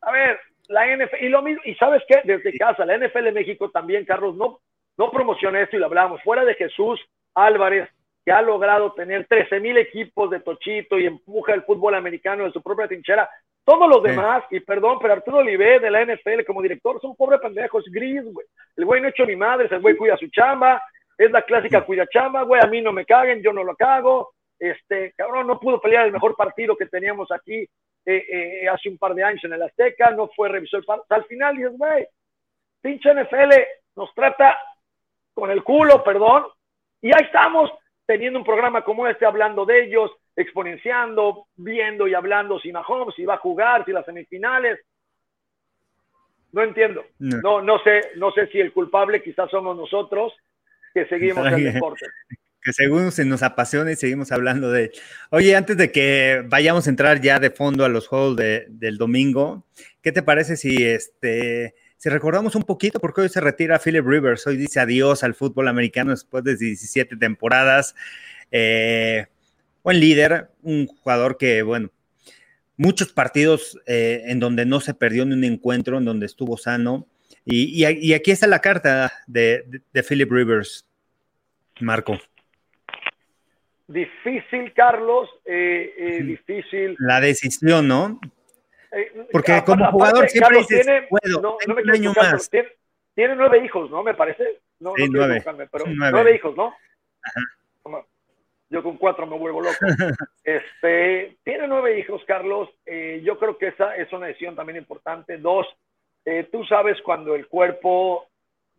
[0.00, 3.32] A ver, la NFL, y lo mismo, y sabes qué, desde casa, la NFL de
[3.32, 4.60] México también, Carlos, no,
[4.96, 7.00] no promociona esto y lo hablamos, fuera de Jesús
[7.34, 7.88] Álvarez,
[8.24, 12.52] que ha logrado tener 13 mil equipos de Tochito y empuja el fútbol americano en
[12.52, 13.28] su propia trinchera.
[13.64, 17.38] Todos los demás, y perdón, pero Arturo Olivé de la NFL como director son pobre
[17.38, 18.46] pendejos, gris, güey.
[18.76, 20.82] El güey no ha hecho ni madre, el güey cuida su chamba,
[21.16, 24.32] es la clásica cuida chamba, güey, a mí no me caguen, yo no lo cago.
[24.58, 27.68] Este, cabrón, no pudo pelear el mejor partido que teníamos aquí eh,
[28.06, 31.04] eh, hace un par de años en el Azteca, no fue partido.
[31.08, 32.06] Al final dices, güey,
[32.80, 33.52] pinche NFL
[33.96, 34.58] nos trata
[35.34, 36.46] con el culo, perdón,
[37.00, 37.70] y ahí estamos
[38.12, 43.24] teniendo un programa como este, hablando de ellos, exponenciando, viendo y hablando si Mahomes, si
[43.24, 44.80] va a jugar, si las semifinales.
[46.52, 47.06] No entiendo.
[47.18, 47.62] No.
[47.62, 50.34] no, sé, no sé si el culpable quizás somos nosotros
[50.92, 52.04] que seguimos el deporte.
[52.60, 54.92] Que según se nos apasiona y seguimos hablando de.
[55.30, 58.98] Oye, antes de que vayamos a entrar ya de fondo a los juegos de, del
[58.98, 59.64] domingo,
[60.02, 64.44] ¿qué te parece si este si recordamos un poquito, porque hoy se retira Philip Rivers,
[64.48, 67.94] hoy dice adiós al fútbol americano después de 17 temporadas.
[68.50, 69.26] Eh,
[69.84, 71.92] buen líder, un jugador que, bueno,
[72.76, 77.06] muchos partidos eh, en donde no se perdió ni un encuentro, en donde estuvo sano.
[77.44, 79.62] Y, aquí está la carta de,
[80.08, 80.84] Philip Rivers,
[81.78, 82.18] Marco.
[83.86, 86.96] Difícil, Carlos, eh, difícil.
[86.98, 88.18] La decisión, ¿no?
[88.92, 92.50] Eh, Porque como jugador siempre dices, tiene, puedo, no, no me quiero más.
[92.50, 92.68] Tiene,
[93.14, 94.02] tiene, nueve hijos, ¿no?
[94.02, 94.60] Me parece.
[94.80, 95.42] No, sí, no nueve.
[95.70, 96.12] pero nueve.
[96.12, 96.34] nueve.
[96.34, 96.74] hijos, ¿no?
[97.22, 97.40] Ajá.
[98.72, 99.76] Yo con cuatro me vuelvo loco.
[100.44, 102.70] este, tiene nueve hijos, Carlos.
[102.86, 105.36] Eh, yo creo que esa es una decisión también importante.
[105.36, 105.66] Dos,
[106.24, 108.28] eh, tú sabes cuando el cuerpo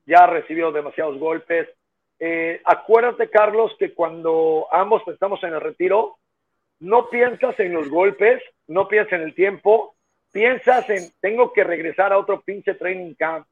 [0.08, 1.70] ya ha recibido demasiados golpes.
[2.20, 6.18] Eh, acuérdate, Carlos, que cuando ambos estamos en el retiro,
[6.80, 9.94] no piensas en los golpes, no piensas en el tiempo,
[10.34, 13.48] piensas en, tengo que regresar a otro pinche training camp.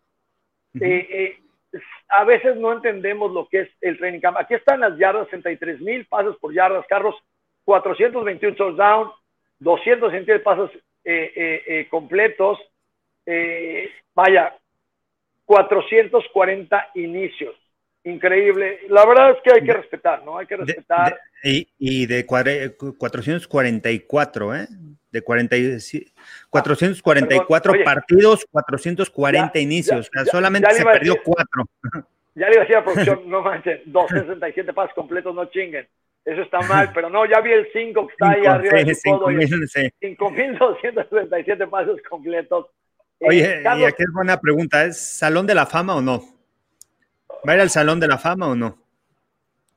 [0.80, 4.38] Eh, eh, a veces no entendemos lo que es el training camp.
[4.38, 7.16] Aquí están las yardas, 63 mil pasos por yardas, carros,
[7.64, 9.14] 421 touchdowns,
[9.60, 10.72] 260 pasos
[11.06, 12.60] eh, completos,
[14.14, 14.58] vaya,
[15.46, 17.56] 440 inicios
[18.04, 18.80] increíble.
[18.90, 20.38] La verdad es que hay que respetar, ¿no?
[20.38, 21.20] Hay que respetar.
[21.44, 24.68] Y, y, de 444, ¿eh?
[25.12, 25.56] De 40,
[26.50, 30.10] 444 partidos, 440 inicios.
[30.32, 31.66] solamente se perdió cuatro.
[32.34, 35.88] Ya le iba a decir a la producción, no manchen, 267 pasos completos, no chinguen.
[36.24, 39.10] Eso está mal, pero no, ya vi el 5 que está ahí arriba de su
[39.10, 42.68] 5.267 pasos completos.
[43.20, 46.22] Oye, eh, y aquí es buena pregunta, ¿es Salón de la Fama o no?
[47.48, 48.78] ¿Va a ir al Salón de la Fama o no?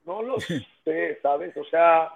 [0.07, 0.67] No lo sé,
[1.23, 1.57] ¿sabes?
[1.57, 2.13] O sea,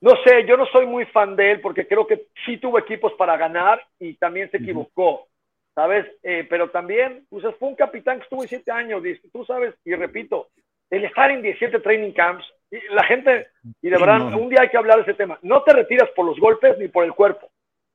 [0.00, 3.12] no sé, yo no soy muy fan de él porque creo que sí tuvo equipos
[3.14, 5.26] para ganar y también se equivocó,
[5.74, 6.06] ¿sabes?
[6.22, 10.48] Eh, pero también, pues fue un capitán que estuvo 17 años, tú sabes, y repito,
[10.90, 13.48] el estar en 17 training camps, y la gente,
[13.80, 16.26] y de verdad, un día hay que hablar de ese tema, no te retiras por
[16.26, 17.50] los golpes ni por el cuerpo,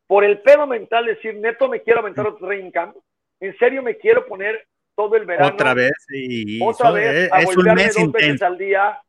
[0.08, 2.96] por el pedo mental, decir, neto, me quiero aventar otro training camp,
[3.40, 5.54] en serio me quiero poner todo el verano.
[5.54, 9.00] Otra vez, y otra vez, a es un mes dos veces al día.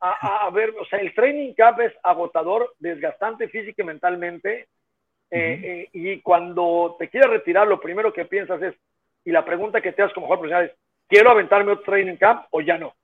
[0.00, 4.68] A, ver, o sea, el training camp es agotador, desgastante física y mentalmente.
[5.30, 8.74] Eh, eh, y cuando te quieres retirar, lo primero que piensas es,
[9.24, 10.76] y la pregunta que te haces como jugador profesional es,
[11.08, 12.94] ¿quiero aventarme otro training camp o ya no?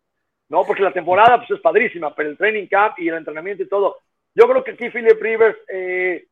[0.49, 3.69] No, porque la temporada pues, es padrísima, pero el training camp y el entrenamiento y
[3.69, 3.99] todo.
[4.35, 6.27] Yo creo que aquí Philip Rivers eh,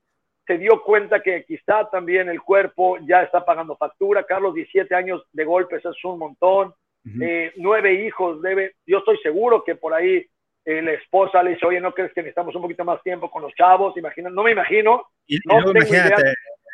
[0.53, 4.25] se dio cuenta que quizá también el cuerpo ya está pagando factura.
[4.25, 6.75] Carlos, 17 años de golpes es un montón.
[7.21, 10.25] Eh, nueve hijos, debe, yo estoy seguro que por ahí
[10.65, 13.43] eh, la esposa le dice, oye, ¿no crees que necesitamos un poquito más tiempo con
[13.43, 13.97] los chavos?
[13.97, 15.07] Imagina, no me imagino.
[15.27, 16.23] Y, no imagínate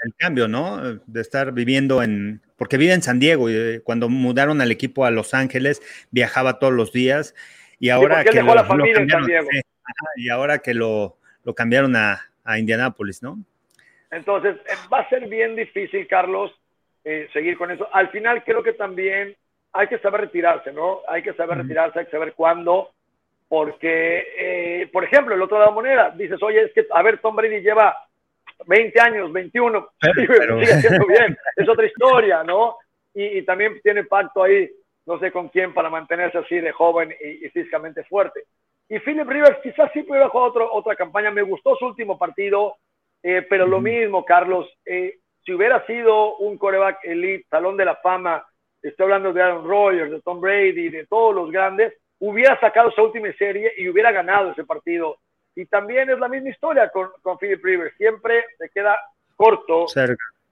[0.04, 0.96] el cambio, ¿no?
[1.06, 5.06] De estar viviendo en, porque vive en San Diego y eh, cuando mudaron al equipo
[5.06, 7.34] a Los Ángeles viajaba todos los días
[7.78, 9.46] y ahora que lo, cambiaron,
[10.16, 13.38] y ahora que lo, lo cambiaron a, a Indianápolis, ¿no?
[14.10, 16.52] Entonces, eh, va a ser bien difícil, Carlos,
[17.04, 17.88] eh, seguir con eso.
[17.92, 19.36] Al final creo que también
[19.72, 21.00] hay que saber retirarse, ¿no?
[21.08, 22.90] Hay que saber retirarse, hay que saber cuándo,
[23.48, 27.02] porque, eh, por ejemplo, el otro lado de la moneda, dices, oye, es que, a
[27.02, 27.96] ver, Tom Brady lleva
[28.66, 29.88] 20 años, 21,
[30.26, 32.76] pero, sigue haciendo bien, es otra historia, ¿no?
[33.14, 34.70] Y, también tiene pacto ahí,
[35.06, 38.44] no sé con quién, para mantenerse así de joven y, físicamente fuerte.
[38.88, 42.76] Y Philip Rivers quizás sí pudiera jugar otro, otra campaña, me gustó su último partido,
[43.22, 47.96] eh, pero lo mismo, Carlos, eh, si hubiera sido un coreback elite, salón de la
[47.96, 48.46] fama,
[48.82, 53.02] estoy hablando de Aaron Rodgers, de Tom Brady, de todos los grandes, hubiera sacado esa
[53.02, 55.18] última serie y hubiera ganado ese partido.
[55.54, 58.98] Y también es la misma historia con, con Philip Rivers, siempre se queda
[59.36, 59.86] corto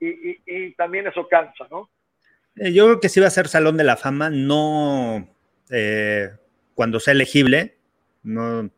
[0.01, 1.89] y, también eso cansa, ¿no?
[2.57, 5.29] Eh, yo creo que sí va a ser Salón de la Fama, no
[5.71, 6.31] eh,
[6.75, 7.77] cuando sea elegible,
[8.23, 8.71] no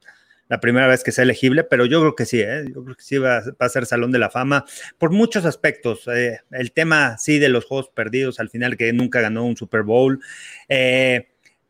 [0.49, 2.65] la primera vez que sea elegible, pero yo creo que sí, ¿eh?
[2.75, 4.65] yo creo que sí va, a ser Salón de la Fama
[4.99, 6.05] por muchos aspectos.
[6.07, 10.21] el tema, sí, de los Juegos Perdidos, al final que nunca ganó un Super Bowl,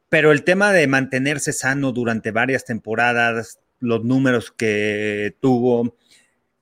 [0.08, 5.96] pero el tema de mantenerse sano durante varias temporadas, los números que tuvo,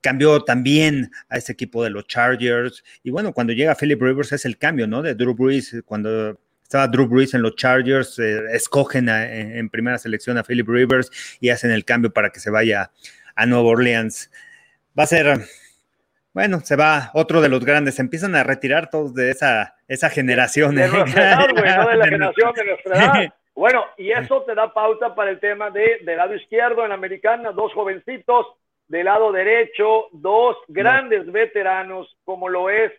[0.00, 2.84] cambió también a ese equipo de los Chargers.
[3.02, 5.02] Y bueno, cuando llega Philip Rivers es el cambio, ¿no?
[5.02, 10.36] De Drew Brees, cuando estaba Drew Brees en los Chargers, eh, escogen en, primera selección
[10.36, 12.90] a Philip Rivers y hacen el cambio para que se vaya
[13.36, 14.32] a Nueva Orleans.
[14.98, 15.38] Va a ser,
[16.32, 20.74] bueno, se va otro de los grandes, empiezan a retirar todos de esa, esa generación.
[20.74, 23.34] De, nuestra edad, güey, no de la generación de nuestra edad.
[23.56, 26.94] Bueno, y eso te da pauta para el tema de del lado izquierdo en la
[26.94, 28.48] americana, dos jovencitos,
[28.86, 32.92] del lado derecho, dos grandes veteranos como lo es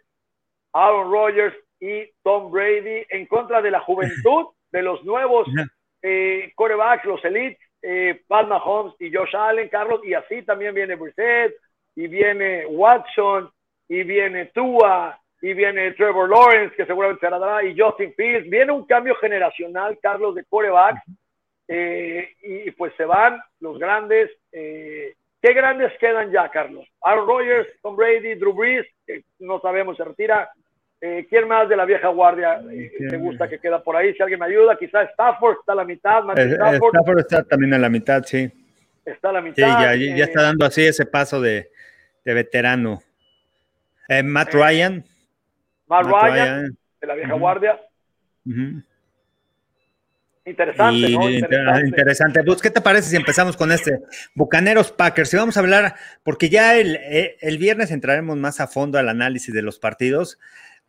[0.74, 5.48] Aaron Rodgers y Tom Brady en contra de la juventud de los nuevos
[6.02, 10.96] eh, corebacks, los elites, eh, Pat Mahomes y Josh Allen, Carlos, y así también viene
[10.96, 11.56] Brissett,
[11.96, 13.50] y viene Watson,
[13.88, 18.50] y viene Tua, y viene Trevor Lawrence, que seguramente será, y Justin Fields.
[18.50, 21.02] Viene un cambio generacional, Carlos, de corebacks,
[21.68, 24.32] eh, y pues se van los grandes.
[24.52, 26.88] Eh, ¿Qué grandes quedan ya, Carlos?
[27.02, 28.88] Aaron Rodgers, Tom Brady, Drew Brees,
[29.40, 30.50] no sabemos, se retira.
[31.00, 32.60] Eh, ¿Quién más de la vieja guardia
[33.10, 34.14] te gusta que queda por ahí?
[34.16, 36.24] Si alguien me ayuda, quizás Stafford está a la mitad.
[36.36, 37.20] Stafford.
[37.20, 38.52] está también a la mitad, sí.
[39.06, 39.94] Está a la mitad.
[39.94, 41.70] Sí, ya, está dando así ese paso de,
[42.26, 43.02] veterano.
[44.24, 45.04] Matt Ryan.
[45.88, 47.80] Matt, Ryan, de la vieja guardia.
[50.48, 51.30] Interesante, ¿no?
[51.30, 52.44] Interesante.
[52.44, 54.00] Pues, ¿qué te parece si empezamos con este
[54.34, 55.34] Bucaneros Packers?
[55.34, 59.10] Y vamos a hablar, porque ya el, eh, el, viernes entraremos más a fondo al
[59.10, 60.40] análisis de los partidos.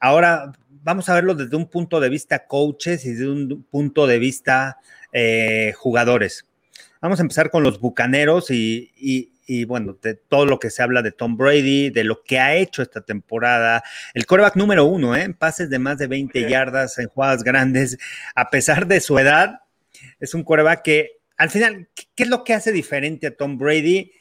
[0.01, 4.19] Ahora vamos a verlo desde un punto de vista coaches y desde un punto de
[4.19, 4.79] vista
[5.13, 6.47] eh, jugadores.
[7.01, 8.93] Vamos a empezar con los Bucaneros y,
[9.49, 12.55] y bueno, de todo lo que se habla de Tom Brady, de lo que ha
[12.55, 13.83] hecho esta temporada.
[14.13, 15.23] El coreback número uno, ¿eh?
[15.23, 17.99] en pases de más de 20 yardas, en jugadas grandes,
[18.35, 19.63] a pesar de su edad,
[20.21, 24.13] es un coreback que al final, ¿qué es lo que hace diferente a Tom Brady?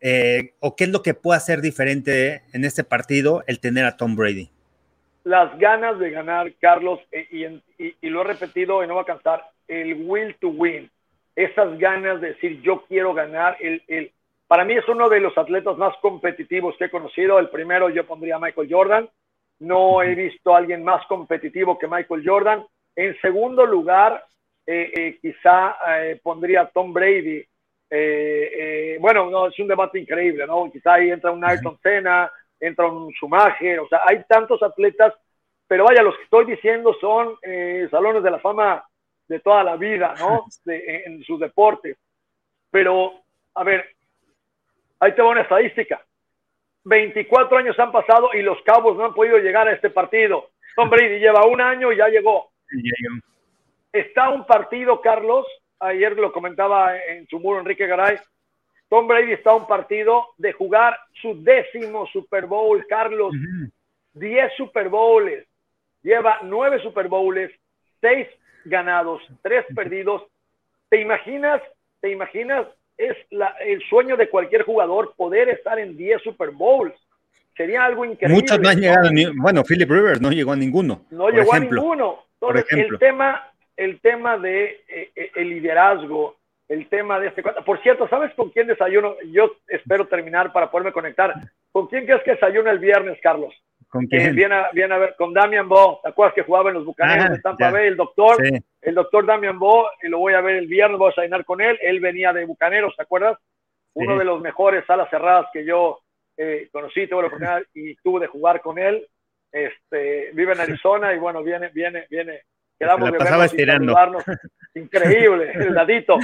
[0.00, 3.98] Eh, ¿O qué es lo que puede hacer diferente en este partido el tener a
[3.98, 4.50] Tom Brady?
[5.24, 9.44] Las ganas de ganar, Carlos, eh, y, lo he repetido y no va a cansar,
[9.68, 10.90] el will to win,
[11.36, 14.12] esas ganas de decir yo quiero ganar, el, el
[14.50, 17.38] para mí es uno de los atletas más competitivos que he conocido.
[17.38, 19.08] El primero yo pondría a Michael Jordan.
[19.60, 22.66] No he visto a alguien más competitivo que Michael Jordan.
[22.96, 24.24] En segundo lugar,
[24.66, 27.46] eh, eh, quizá eh, pondría a Tom Brady.
[28.98, 30.68] bueno, no, es un debate increíble, ¿no?
[30.68, 32.28] Quizá ahí entra un Ayrton Senna,
[32.60, 35.14] entra un Schumacher, o sea, hay tantos atletas,
[35.66, 37.36] pero vaya, los que estoy diciendo son
[37.90, 38.84] salones de la fama
[39.28, 40.44] de toda la vida, ¿no?
[40.66, 41.96] en sus deportes.
[42.70, 43.12] Pero,
[43.54, 43.84] a ver,
[45.00, 46.04] Ahí te va una estadística.
[46.84, 50.50] 24 años han pasado y los Cabos no han podido llegar a este partido.
[50.76, 52.50] Tom Brady lleva un año y ya llegó.
[53.92, 55.46] Está un partido, Carlos,
[55.80, 58.18] ayer lo comentaba en su muro Enrique Garay,
[58.90, 63.32] Tom Brady está un partido de jugar su décimo Super Bowl, Carlos.
[64.12, 65.46] 10 Super Bowls.
[66.02, 67.50] Lleva 9 Super Bowls,
[68.02, 68.28] 6
[68.66, 70.24] ganados, 3 perdidos.
[70.90, 71.62] ¿Te imaginas?
[72.00, 72.66] ¿Te imaginas
[73.00, 73.16] es
[73.64, 76.94] el sueño de cualquier jugador poder estar en 10 Super Bowls.
[77.56, 78.34] Sería algo increíble.
[78.34, 81.06] Muchos no han llegado, ni, bueno, Philip Rivers no llegó a ninguno.
[81.10, 82.24] No llegó a ninguno.
[82.40, 86.36] Entonces, el tema, el tema de eh, eh, el liderazgo,
[86.70, 87.42] el tema de este.
[87.42, 89.16] Por cierto, ¿sabes con quién desayuno?
[89.32, 91.34] Yo espero terminar para poderme conectar.
[91.72, 93.52] ¿Con quién crees que desayuna el viernes, Carlos?
[93.88, 94.36] ¿Con quién?
[94.36, 97.26] viene, a, viene a ver, con Damian Bo, ¿te acuerdas que jugaba en los Bucaneros
[97.26, 97.88] ah, de Tampa Bay?
[97.88, 98.36] El doctor,
[98.82, 101.60] el doctor Damian Bo, y lo voy a ver el viernes, voy a desayunar con
[101.60, 101.76] él.
[101.82, 103.36] Él venía de Bucaneros, ¿te acuerdas?
[103.94, 105.98] Uno de los mejores salas cerradas que yo
[106.36, 109.04] eh, conocí, tuve la oportunidad y tuve de jugar con él.
[109.50, 112.42] Este, vive en Arizona y bueno, viene, viene, viene.
[112.80, 114.24] Quedamos de vernos
[114.74, 116.16] Increíble, el ladito.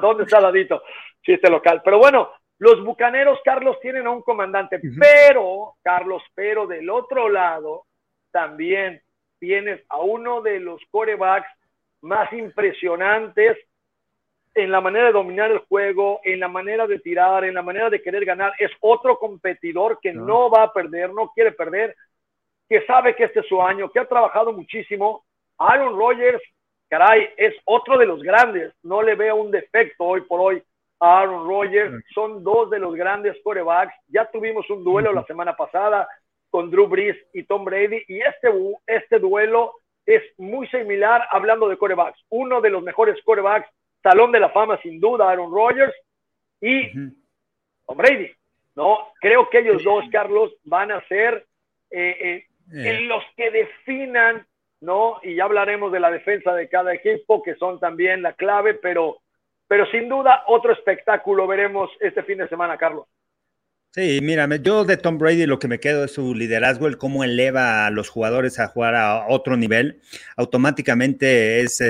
[0.00, 0.82] ¿Dónde está el ladito?
[1.22, 1.82] Chiste local.
[1.84, 7.84] Pero bueno, los bucaneros, Carlos, tienen a un comandante, pero, Carlos, pero del otro lado
[8.30, 9.02] también
[9.38, 11.48] tienes a uno de los corebacks
[12.00, 13.58] más impresionantes
[14.54, 17.90] en la manera de dominar el juego, en la manera de tirar, en la manera
[17.90, 18.54] de querer ganar.
[18.58, 21.96] Es otro competidor que no, va a perder, no quiere perder,
[22.68, 25.24] que sabe que este es su año, que ha trabajado muchísimo.
[25.58, 26.42] Aaron Rodgers,
[26.88, 28.72] caray, es otro de los grandes.
[28.82, 30.62] No le veo un defecto hoy por hoy
[31.00, 32.04] a Aaron Rodgers.
[32.14, 33.94] Son dos de los grandes corebacks.
[34.08, 36.08] Ya tuvimos un duelo la semana pasada
[36.50, 38.48] con Drew Brees y Tom Brady y este,
[38.86, 39.72] este duelo
[40.04, 42.20] es muy similar hablando de corebacks.
[42.28, 43.68] Uno de los mejores corebacks,
[44.02, 45.94] Salón de la Fama sin duda, Aaron Rodgers
[46.60, 46.92] y
[47.86, 48.30] Tom Brady.
[48.74, 49.08] ¿no?
[49.20, 51.46] Creo que ellos dos, Carlos, van a ser
[51.90, 53.00] eh, eh, eh.
[53.02, 54.46] los que definan,
[54.80, 55.18] ¿no?
[55.22, 59.18] Y ya hablaremos de la defensa de cada equipo, que son también la clave, pero,
[59.68, 63.06] pero sin duda otro espectáculo veremos este fin de semana, Carlos.
[63.94, 67.24] Sí, mira, yo de Tom Brady lo que me quedo es su liderazgo, el cómo
[67.24, 70.00] eleva a los jugadores a jugar a otro nivel.
[70.34, 71.82] Automáticamente es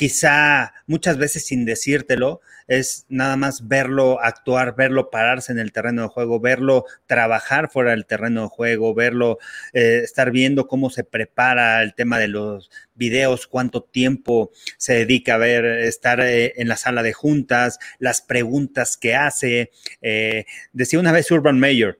[0.00, 6.00] quizá muchas veces sin decírtelo, es nada más verlo actuar, verlo pararse en el terreno
[6.00, 9.36] de juego, verlo trabajar fuera del terreno de juego, verlo
[9.74, 15.34] eh, estar viendo cómo se prepara el tema de los videos, cuánto tiempo se dedica
[15.34, 19.70] a ver, estar eh, en la sala de juntas, las preguntas que hace.
[20.00, 21.98] Eh, decía una vez Urban Mayor,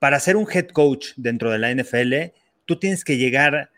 [0.00, 3.70] para ser un head coach dentro de la NFL, tú tienes que llegar,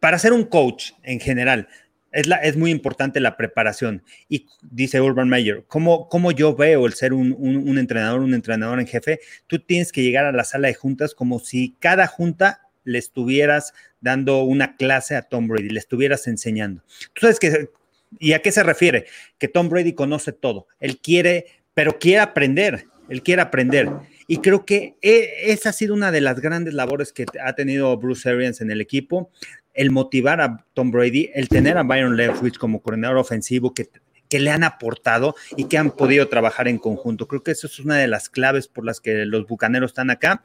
[0.00, 1.68] para ser un coach en general,
[2.14, 4.02] es, muy importante la preparación.
[4.28, 8.86] Y dice Urban Meyer, ¿cómo, cómo yo veo el ser un, entrenador, un entrenador en
[8.86, 9.20] jefe?
[9.46, 13.72] Tú tienes que llegar a la sala de juntas como si cada junta le estuvieras
[14.00, 16.82] dando una clase a Tom Brady, le estuvieras enseñando.
[17.14, 17.70] Tú sabes que,
[18.18, 19.06] ¿y a qué se refiere?
[19.38, 20.68] Que Tom Brady conoce todo.
[20.78, 22.86] Él quiere, pero quiere aprender.
[23.08, 23.90] Él quiere aprender.
[24.26, 27.96] Y creo que e, esa ha sido una de las grandes labores que ha tenido
[27.96, 29.30] Bruce Arians en el equipo,
[29.74, 33.88] el motivar a Tom Brady, el tener a Byron Leftwich como coordinador ofensivo que,
[34.28, 37.28] que le han aportado y que han podido trabajar en conjunto.
[37.28, 40.42] Creo que eso es una de las claves por las que los bucaneros están acá.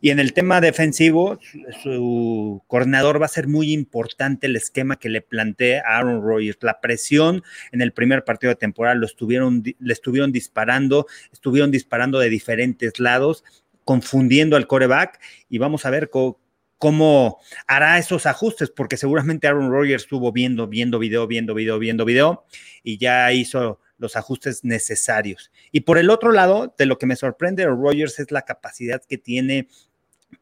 [0.00, 1.40] Y en el tema defensivo,
[1.82, 6.58] su coordinador va a ser muy importante el esquema que le plantea Aaron Rodgers.
[6.62, 12.20] La presión en el primer partido de temporada lo estuvieron, le estuvieron disparando, estuvieron disparando
[12.20, 13.44] de diferentes lados,
[13.84, 15.20] confundiendo al coreback.
[15.48, 16.38] Y vamos a ver cómo
[16.78, 22.04] cómo hará esos ajustes, porque seguramente Aaron Rodgers estuvo viendo, viendo video, viendo video, viendo
[22.04, 22.44] video
[22.82, 25.50] y ya hizo los ajustes necesarios.
[25.72, 29.02] Y por el otro lado, de lo que me sorprende de Rodgers es la capacidad
[29.04, 29.68] que tiene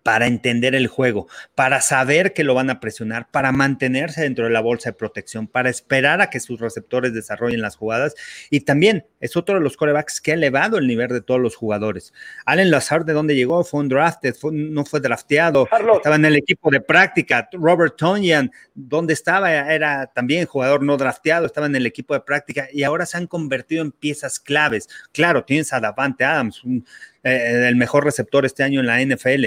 [0.06, 1.26] para entender el juego,
[1.56, 5.48] para saber que lo van a presionar, para mantenerse dentro de la bolsa de protección,
[5.48, 8.14] para esperar a que sus receptores desarrollen las jugadas.
[8.48, 11.56] Y también es otro de los corebacks que ha elevado el nivel de todos los
[11.56, 12.14] jugadores.
[12.44, 13.64] Allen Lazard, ¿de dónde llegó?
[13.64, 17.48] Fue un drafted, no fue drafteado, estaba en el equipo de práctica.
[17.50, 19.50] Robert Tonyan, ¿dónde estaba?
[19.50, 23.26] Era también jugador no drafteado, estaba en el equipo de práctica y ahora se han
[23.26, 24.88] convertido en piezas claves.
[25.10, 26.86] Claro, tienes a Davante Adams, un
[27.26, 29.46] eh, el mejor receptor este año en la NFL.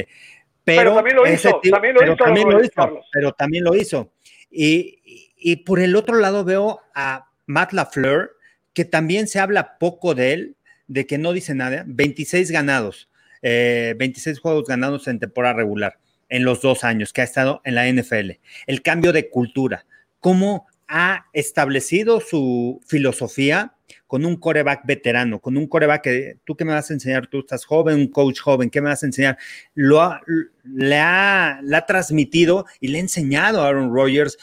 [0.75, 1.95] Pero, también lo hizo, también
[2.49, 4.11] lo hizo, pero también lo hizo.
[4.51, 8.37] Y, por el otro lado veo a Matt LaFleur,
[8.73, 10.55] que también se habla poco de él,
[10.87, 13.09] de que no dice nada, 26 ganados,
[13.41, 15.97] 26 eh, juegos ganados en temporada regular
[16.29, 18.39] en los dos años que ha estado en la NFL.
[18.67, 19.85] El cambio de cultura,
[20.19, 23.73] cómo ha establecido su filosofía
[24.09, 27.41] con un coreback veterano, con un coreback que tú que me vas a enseñar, tú
[27.41, 29.37] estás joven, un coach joven, ¿qué me vas a enseñar?
[29.75, 30.19] Lo ha,
[30.63, 34.39] le, ha, ha transmitido y le ha enseñado a Aaron Rodgers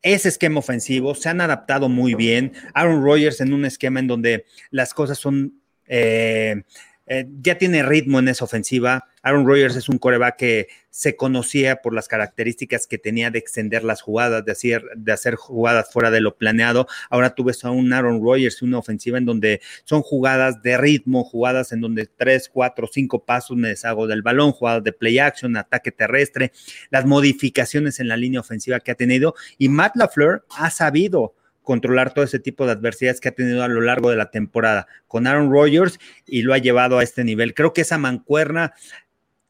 [0.00, 2.54] ese esquema ofensivo, se han adaptado muy bien.
[2.72, 6.62] Aaron Rodgers en un esquema en donde las cosas son eh,
[7.06, 9.06] eh, ya tiene ritmo en esa ofensiva.
[9.24, 13.82] Aaron Rodgers es un coreback que se conocía por las características que tenía de extender
[13.82, 16.86] las jugadas, de hacer, de hacer jugadas fuera de lo planeado.
[17.10, 21.24] Ahora tú ves a un Aaron Rodgers, una ofensiva en donde son jugadas de ritmo,
[21.24, 25.56] jugadas en donde tres, cuatro, cinco pasos me deshago del balón, jugadas de play action,
[25.56, 26.52] ataque terrestre,
[26.90, 29.34] las modificaciones en la línea ofensiva que ha tenido.
[29.58, 33.68] Y Matt LaFleur ha sabido controlar todo ese tipo de adversidades que ha tenido a
[33.68, 37.54] lo largo de la temporada con Aaron Rodgers y lo ha llevado a este nivel.
[37.54, 38.74] Creo que esa mancuerna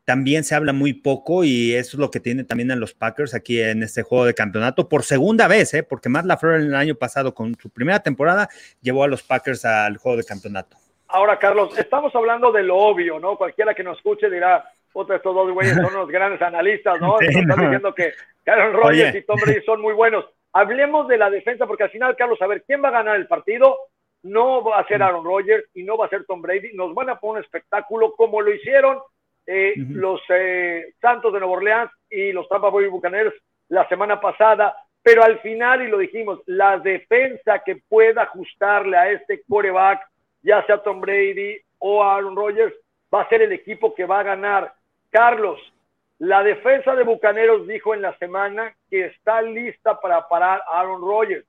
[0.05, 3.35] también se habla muy poco y eso es lo que tiene también a los Packers
[3.35, 5.83] aquí en este juego de campeonato por segunda vez, ¿eh?
[5.83, 8.49] porque Matt LaFleur el año pasado con su primera temporada
[8.83, 10.77] llevó a los Packers al juego de campeonato.
[11.09, 13.37] Ahora, Carlos, estamos hablando de lo obvio, ¿no?
[13.37, 17.19] Cualquiera que nos escuche dirá, otra, estos dos güeyes son unos grandes analistas, ¿no?
[17.21, 18.13] están diciendo que
[18.47, 20.25] Aaron Rodgers y Tom Brady son muy buenos.
[20.53, 23.27] Hablemos de la defensa, porque al final, Carlos, a ver, ¿quién va a ganar el
[23.27, 23.77] partido?
[24.23, 26.73] No va a ser Aaron Rodgers y no va a ser Tom Brady.
[26.75, 28.99] Nos van a poner un espectáculo como lo hicieron
[29.47, 33.35] eh, los eh, Santos de Nueva Orleans y los Tampa Bay Buccaneers
[33.69, 34.77] la semana pasada.
[35.03, 40.01] Pero al final, y lo dijimos, la defensa que pueda ajustarle a este coreback,
[40.43, 42.75] ya sea Tom Brady o Aaron Rodgers,
[43.13, 44.73] va a ser el equipo que va a ganar.
[45.11, 45.61] Carlos,
[46.19, 51.03] la defensa de Bucaneros dijo en la semana que está lista para parar a Aaron
[51.03, 51.45] Rodgers.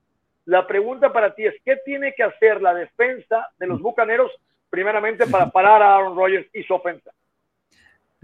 [0.46, 4.32] La pregunta para ti es, ¿qué tiene que hacer la defensa de los Bucaneros
[4.70, 7.12] primeramente para parar a Aaron Rodgers y su ofensa?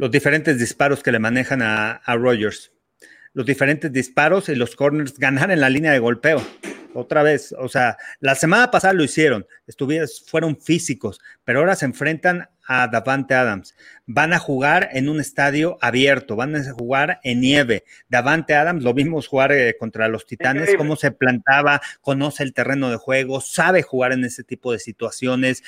[0.01, 2.71] Los diferentes disparos que le manejan a, a Rodgers.
[3.33, 6.41] Los diferentes disparos y los corners ganar en la línea de golpeo
[6.93, 11.85] otra vez, o sea, la semana pasada lo hicieron, estuvieron, fueron físicos, pero ahora se
[11.85, 13.75] enfrentan a Davante Adams.
[14.05, 17.83] Van a jugar en un estadio abierto, van a jugar en nieve.
[18.09, 22.89] Davante Adams lo vimos jugar eh, contra los Titanes, cómo se plantaba, conoce el terreno
[22.89, 25.63] de juego, sabe jugar en ese tipo de situaciones.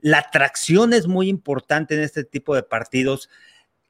[0.00, 3.28] La tracción es muy importante en este tipo de partidos.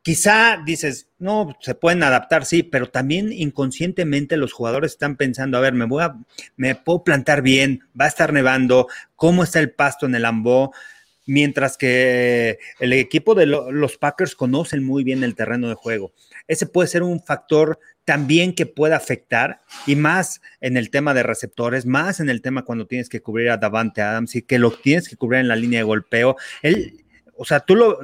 [0.07, 5.61] Quizá dices, no, se pueden adaptar, sí, pero también inconscientemente los jugadores están pensando, a
[5.61, 6.15] ver, me voy a,
[6.57, 8.87] me puedo plantar bien, va a estar nevando,
[9.17, 10.73] cómo está el pasto en el Ambó,
[11.27, 16.13] mientras que el equipo de los Packers conocen muy bien el terreno de juego.
[16.47, 21.25] Ese puede ser un factor también que pueda afectar, y más en el tema de
[21.25, 24.71] receptores, más en el tema cuando tienes que cubrir a Davante Adams y que lo
[24.71, 26.37] tienes que cubrir en la línea de golpeo.
[26.63, 27.03] Él,
[27.37, 27.99] o sea, tú lo,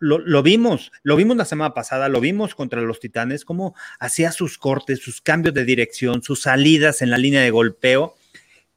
[0.00, 4.58] lo, vimos, lo vimos la semana pasada, lo vimos contra los Titanes, cómo hacía sus
[4.58, 8.14] cortes, sus cambios de dirección, sus salidas en la línea de golpeo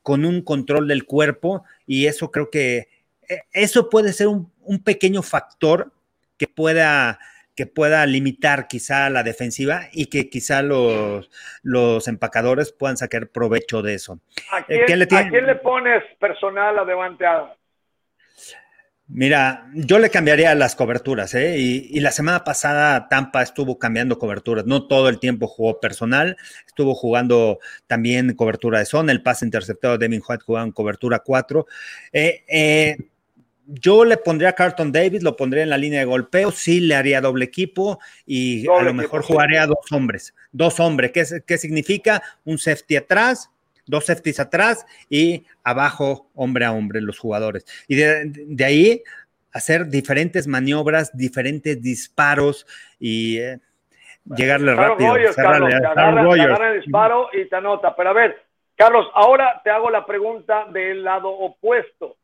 [0.01, 2.89] con un control del cuerpo y eso creo que
[3.29, 4.51] eh, eso puede ser un,
[4.83, 5.91] pequeño factor
[6.37, 7.19] que pueda
[7.55, 11.29] que pueda limitar quizá la defensiva y que quizá los,
[11.61, 14.19] los empacadores puedan sacar provecho de eso.
[14.51, 17.25] ¿A eh, quién, le, pones personal a Devante
[19.13, 21.57] Mira, yo le cambiaría las coberturas, ¿eh?
[21.59, 26.95] Y, la semana pasada Tampa estuvo cambiando coberturas, no todo el tiempo jugó personal, estuvo
[26.95, 31.65] jugando también cobertura de zona, el pase interceptado de Devin White jugaba en cobertura 4.
[32.13, 32.97] Eh, eh,
[33.65, 36.95] yo le pondría a Carlton Davis, lo pondría en la línea de golpeo, sí le
[36.95, 42.23] haría doble equipo y a lo mejor jugaría dos hombres, dos hombres, ¿qué, ¿qué significa?
[42.45, 43.50] Un safety atrás,
[43.85, 47.65] dos safeties atrás y abajo hombre a hombre los jugadores.
[47.87, 49.03] Y de, ahí
[49.53, 52.65] hacer diferentes maniobras, diferentes disparos
[52.99, 53.59] y eh,
[54.25, 55.15] llegarle rápido.
[55.35, 55.73] Carlos,
[56.35, 57.95] el disparo y te anota.
[57.95, 58.43] Pero a ver,
[58.75, 62.15] Carlos, ahora te hago la pregunta del lado opuesto.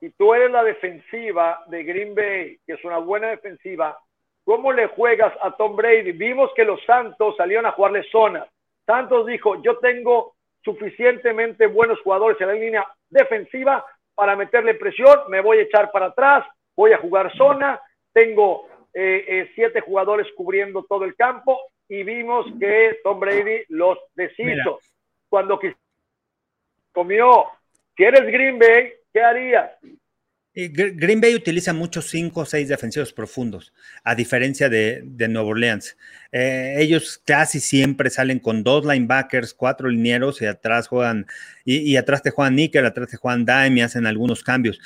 [0.00, 3.98] Si tú eres la defensiva de Green Bay, que es una buena defensiva,
[4.44, 6.12] ¿cómo le juegas a Tom Brady?
[6.12, 8.46] Vimos que los Santos salieron a jugarle zona.
[8.86, 13.84] Santos dijo, yo tengo suficientemente buenos jugadores en la línea defensiva
[14.14, 16.46] para meterle presión, me voy a echar para atrás,
[16.76, 17.80] voy a jugar zona,
[18.12, 23.98] tengo eh, eh, siete jugadores cubriendo todo el campo y vimos que Tom Brady los
[24.14, 24.80] deshizo.
[25.28, 25.60] Cuando
[26.92, 27.46] comió,
[27.96, 29.70] si eres Green Bay, ¿qué harías?
[30.52, 33.72] Green Bay utiliza muchos cinco o seis defensivos profundos,
[34.02, 35.96] a diferencia de, de Nueva Orleans.
[36.32, 41.26] Eh, ellos casi siempre salen con dos linebackers, cuatro linieros y atrás juegan,
[41.64, 44.80] y, atrás te juegan nickel, atrás te juegan dime y hacen algunos cambios.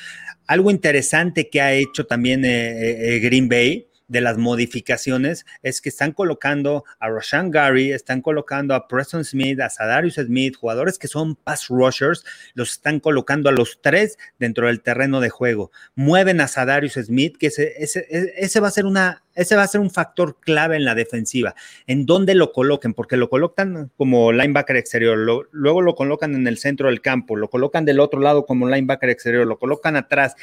[0.47, 5.89] Algo interesante que ha hecho también eh, eh, Green Bay de las modificaciones es que
[5.89, 11.09] están colocando a Roshan Gary, están colocando a Preston Smith, a Sadarius Smith, jugadores que
[11.09, 12.25] son pass rushers,
[12.55, 15.71] los están colocando a los tres dentro del terreno de juego.
[15.95, 19.69] Mueven a Sadarius Smith, que ese, ese, ese va a ser una ese va a
[19.69, 21.55] ser un factor clave en la defensiva.
[21.87, 25.19] En dónde lo coloquen, porque lo colocan como linebacker exterior,
[25.51, 29.11] luego lo colocan en el centro del campo, lo colocan del otro lado como linebacker
[29.11, 30.37] exterior, lo colocan atrás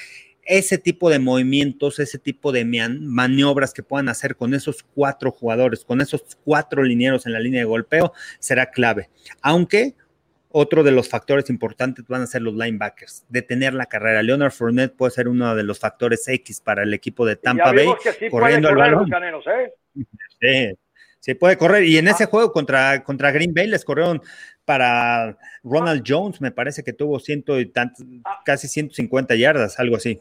[0.43, 5.85] ese tipo de movimientos, ese tipo de maniobras que puedan hacer con esos cuatro jugadores,
[5.85, 9.09] con esos cuatro linieros en la línea de golpeo, será clave.
[9.41, 9.95] Aunque
[10.49, 14.21] otro de los factores importantes van a ser los linebackers, detener la carrera.
[14.21, 17.87] Leonard Fournette puede ser uno de los factores X para el equipo de Tampa Bay,
[18.29, 19.09] corriendo el balón.
[20.41, 20.75] ¿eh?
[21.23, 21.83] Sí, puede correr.
[21.83, 22.27] Y en ese ah.
[22.27, 24.23] juego contra, contra Green Bay les corrieron
[24.65, 28.39] para Ronald Jones, me parece que tuvo ciento y tantos, ah.
[28.43, 30.19] casi 150 yardas, algo así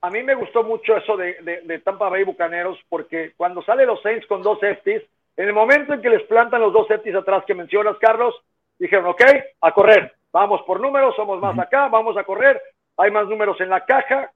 [0.00, 4.26] a mí me gustó mucho eso de, Tampa Bay Bucaneros porque cuando sale los Saints
[4.26, 5.02] con dos safeties,
[5.36, 8.34] en el momento en que les plantan los dos safeties atrás que mencionas, Carlos,
[8.78, 9.22] dijeron, ok,
[9.60, 12.60] a correr, vamos por números, somos más acá, vamos a correr,
[12.96, 14.32] hay más números en la caja.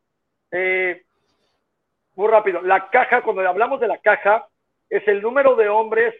[0.50, 1.02] Eh,
[2.14, 4.46] muy rápido, la caja, cuando hablamos de la caja,
[4.90, 6.14] es el número de hombres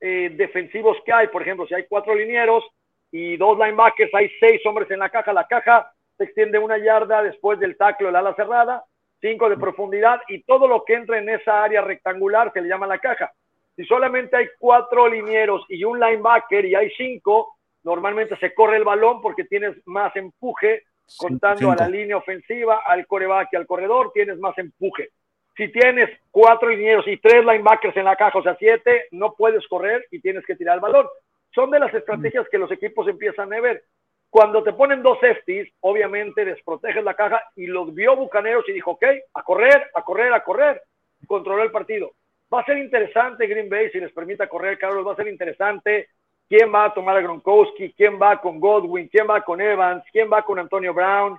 [0.00, 1.28] eh, defensivos que hay.
[1.28, 2.64] Por ejemplo, si hay cuatro linieros
[3.10, 5.32] y dos linebackers, hay seis hombres en la caja.
[5.32, 8.84] La caja se extiende una yarda después del taclo del ala cerrada,
[9.20, 12.86] cinco de profundidad y todo lo que entra en esa área rectangular se le llama
[12.86, 13.32] la caja.
[13.76, 18.84] Si solamente hay cuatro linieros y un linebacker y hay cinco, normalmente se corre el
[18.84, 20.82] balón porque tienes más empuje
[21.16, 25.10] contando a la línea ofensiva, al coreback y al corredor, tienes más empuje.
[25.56, 29.66] Si tienes cuatro linieros y tres linebackers en la caja, o sea, siete, no puedes
[29.68, 31.06] correr y tienes que tirar el balón.
[31.54, 33.84] Son de las estrategias que los equipos empiezan a ver.
[34.30, 38.92] Cuando te ponen dos safeties, obviamente desproteges la caja y los vio Bucaneros y dijo,
[38.92, 39.04] ok,
[39.34, 40.82] a correr, a correr, a correr.
[41.26, 42.12] Controló el partido.
[42.52, 45.06] Va a ser interesante Green Bay si les permita correr, Carlos.
[45.06, 46.08] Va a ser interesante
[46.48, 50.30] quién va a tomar a Gronkowski, quién va con Godwin, quién va con Evans, quién
[50.30, 51.38] va con Antonio Brown.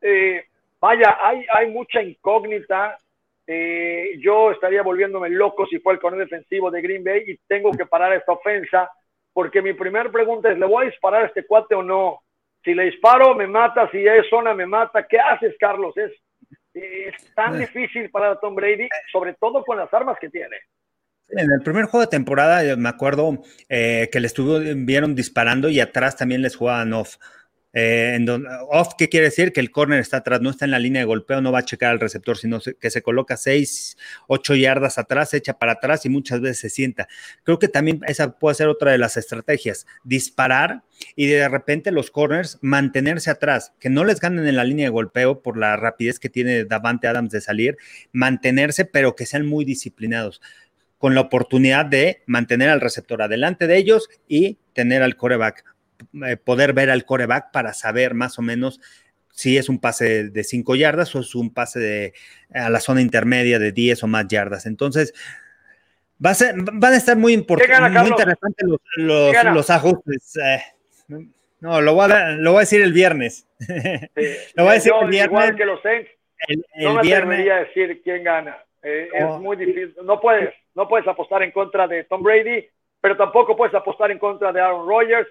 [0.00, 0.44] Eh,
[0.80, 2.98] vaya, hay, hay mucha incógnita.
[3.46, 7.70] Eh, yo estaría volviéndome loco si fue el corner defensivo de Green Bay y tengo
[7.72, 8.90] que parar esta ofensa,
[9.32, 12.22] porque mi primera pregunta es, ¿le voy a disparar este cuate o no?
[12.66, 15.06] Si le disparo, me mata, si es zona, me mata.
[15.06, 15.96] ¿Qué haces, Carlos?
[15.96, 16.10] Es,
[16.74, 20.56] es tan difícil para Tom Brady, sobre todo con las armas que tiene.
[21.28, 23.38] En el primer juego de temporada, me acuerdo
[23.68, 27.18] eh, que le estuvieron disparando y atrás también les jugaban off.
[27.78, 28.26] Eh, en
[28.70, 29.52] off, ¿qué quiere decir?
[29.52, 31.64] Que el corner está atrás, no está en la línea de golpeo, no va a
[31.64, 33.98] checar al receptor, sino que se coloca 6,
[34.28, 37.06] 8 yardas atrás, echa para atrás y muchas veces se sienta.
[37.44, 40.84] Creo que también esa puede ser otra de las estrategias, disparar
[41.16, 44.90] y de repente los corners mantenerse atrás, que no les ganen en la línea de
[44.90, 47.76] golpeo por la rapidez que tiene Davante Adams de salir,
[48.10, 50.40] mantenerse, pero que sean muy disciplinados
[50.96, 55.75] con la oportunidad de mantener al receptor adelante de ellos y tener al coreback
[56.44, 58.80] poder ver al coreback para saber más o menos
[59.36, 62.14] si es un pase de 5 yardas o es un pase de,
[62.54, 64.64] a la zona intermedia de 10 o más yardas.
[64.64, 65.12] Entonces,
[66.24, 68.66] va a ser, van a estar muy, importantes, muy interesantes
[68.96, 70.38] los, ajustes.
[70.42, 70.62] Eh,
[71.60, 73.46] no, lo voy, a, lo voy, a, decir el viernes.
[74.54, 75.30] lo voy a decir el viernes.
[75.30, 76.10] Igual que los Saints,
[76.48, 77.50] el, no me viernes.
[77.50, 78.56] a decir quién gana.
[78.82, 79.94] Eh, es muy difícil.
[80.02, 82.66] No puedes, no puedes apostar en contra de Tom Brady,
[83.02, 85.28] pero tampoco puedes apostar en contra de Aaron Rodgers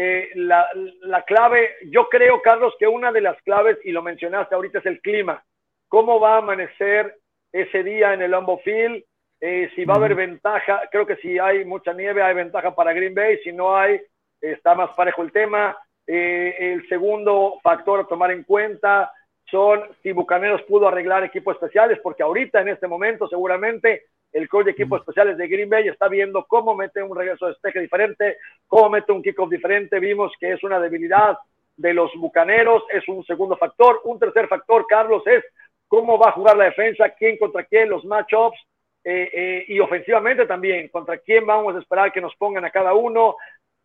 [0.00, 0.64] eh, la,
[1.00, 4.86] la, clave, yo creo, Carlos, que una de las claves, y lo mencionaste ahorita, es
[4.86, 5.42] el clima.
[5.88, 7.16] ¿Cómo va a amanecer
[7.50, 9.02] ese día en el Lambeau Field?
[9.40, 12.92] Eh, si va a haber ventaja, creo que si hay mucha nieve hay ventaja para
[12.92, 14.00] Green Bay, si no hay,
[14.40, 15.76] está más parejo el tema.
[16.06, 19.10] Eh, el segundo factor a tomar en cuenta
[19.50, 24.66] son si Bucaneros pudo arreglar equipos especiales, porque ahorita en este momento seguramente el coach
[24.66, 28.38] de equipos especiales de Green Bay está viendo cómo mete un regreso de despeje diferente,
[28.66, 29.98] cómo mete un kickoff diferente.
[29.98, 31.38] Vimos que es una debilidad
[31.76, 34.00] de los bucaneros, es un segundo factor.
[34.04, 35.44] Un tercer factor, Carlos, es
[35.86, 38.58] cómo va a jugar la defensa, quién contra quién, los matchups
[39.04, 42.92] eh, eh, y ofensivamente también, contra quién vamos a esperar que nos pongan a cada
[42.92, 43.36] uno,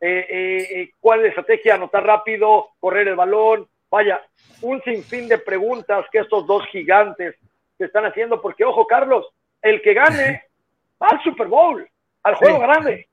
[0.02, 3.68] eh, cuál es la estrategia, anotar rápido, correr el balón.
[3.90, 4.22] Vaya,
[4.62, 7.36] un sinfín de preguntas que estos dos gigantes
[7.78, 9.26] se están haciendo, porque ojo, Carlos,
[9.64, 10.44] el que gane
[11.02, 11.88] va al Super Bowl,
[12.22, 13.08] al juego grande.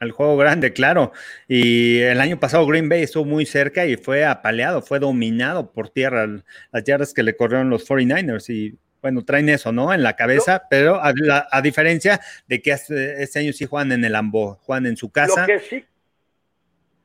[0.00, 1.12] Al juego grande, claro.
[1.48, 5.88] Y el año pasado Green Bay estuvo muy cerca y fue apaleado, fue dominado por
[5.88, 6.26] tierra
[6.70, 9.92] las yardas que le corrieron los 49ers y bueno, traen eso, ¿no?
[9.92, 14.14] En la cabeza, pero a, diferencia de que este, este, año sí juegan en el
[14.14, 15.42] Ambo, juegan en su casa.
[15.42, 15.84] Lo que sí,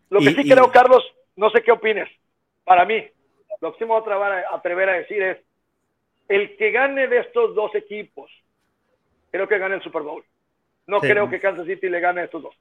[0.09, 1.03] lo que sí creo, Carlos,
[1.35, 2.09] no sé qué opines.
[2.63, 3.03] Para mí,
[3.61, 5.37] lo que sí me voy a atrever a decir es,
[6.29, 8.31] el que gane de estos dos equipos
[9.33, 10.23] creo que gane el Super Bowl.
[10.85, 12.55] No creo que Kansas City le gane a estos dos.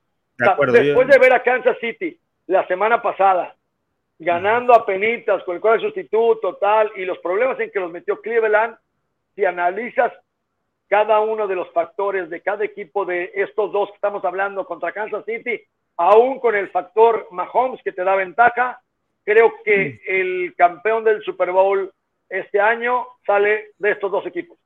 [0.72, 3.54] después de ver a Kansas City la semana pasada,
[4.18, 8.22] ganando a penitas con el cual sustituto, tal, y los problemas en que los metió
[8.22, 8.74] Cleveland,
[9.34, 10.12] si analizas
[10.88, 14.92] cada uno de los factores de cada equipo de estos dos que estamos hablando contra
[14.92, 15.60] Kansas City,
[15.98, 18.80] aún con el factor Mahomes que te da ventaja,
[19.24, 21.92] creo que el campeón del Super Bowl
[22.30, 24.56] este año sale de estos dos equipos.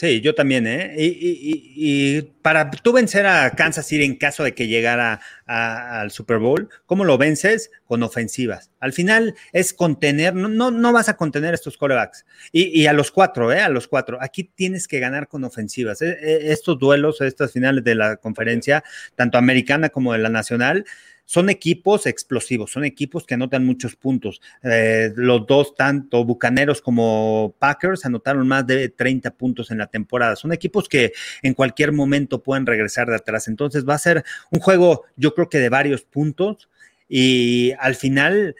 [0.00, 0.94] Sí, yo también, ¿eh?
[0.96, 6.70] Y, para tú vencer a Kansas City en caso de que llegara al Super Bowl,
[6.86, 7.70] ¿cómo lo vences?
[7.84, 8.70] Con ofensivas.
[8.80, 12.24] Al final es contener, no, no, vas a contener estos corebacks.
[12.50, 13.60] Y, a los cuatro, ¿eh?
[13.60, 14.16] A los cuatro.
[14.22, 16.00] Aquí tienes que ganar con ofensivas.
[16.00, 16.16] ¿eh?
[16.18, 18.82] E, estos duelos, estas finales de la conferencia,
[19.16, 20.86] tanto americana como de la nacional,
[21.30, 24.40] son equipos explosivos, son equipos que anotan muchos puntos.
[24.64, 30.34] Eh, los dos, tanto Bucaneros como Packers, anotaron más de 30 puntos en la temporada.
[30.34, 31.12] Son equipos que
[31.42, 33.46] en cualquier momento pueden regresar de atrás.
[33.46, 36.68] Entonces va a ser un juego, yo creo que de varios puntos
[37.08, 38.56] y al final...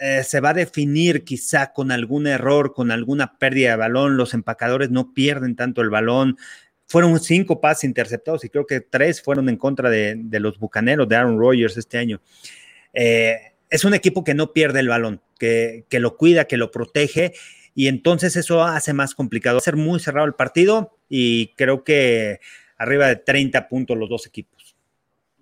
[0.00, 4.16] Eh, se va a definir quizá con algún error, con alguna pérdida de balón.
[4.16, 6.36] Los empacadores no pierden tanto el balón
[6.86, 11.16] fueron cinco pases interceptados y creo que tres fueron en contra de, los Bucaneros de
[11.16, 12.20] Aaron Rodgers este año.
[12.92, 13.36] Eh,
[13.70, 17.32] es un equipo que no pierde el balón, que, lo cuida, que lo protege
[17.74, 19.56] y entonces eso hace más complicado.
[19.56, 22.40] Va a ser muy cerrado el partido y creo que
[22.78, 24.76] arriba de 30 puntos los dos equipos.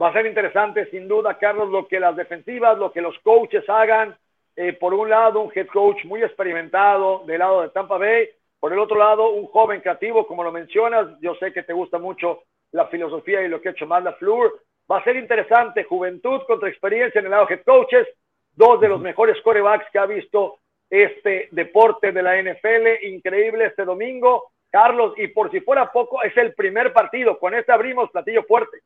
[0.01, 3.68] Va a ser interesante, sin duda, Carlos, lo que las defensivas, lo que los coaches
[3.68, 4.16] hagan.
[4.57, 8.28] Eh, por un lado, un head coach muy experimentado del lado de Tampa Bay
[8.63, 11.99] por el otro lado, un joven creativo, como lo mencionas, yo sé que te gusta
[11.99, 14.53] mucho la filosofía y lo que ha hecho más la Fleur.
[14.89, 18.07] Va a ser interesante, juventud contra experiencia en el lado head coaches.
[18.53, 23.05] dos de los mejores corebacks que ha visto este deporte de la NFL.
[23.05, 27.41] Increíble este domingo, Carlos, y por si fuera poco, es el primer partido.
[27.41, 28.79] Con este abrimos platillo fuerte.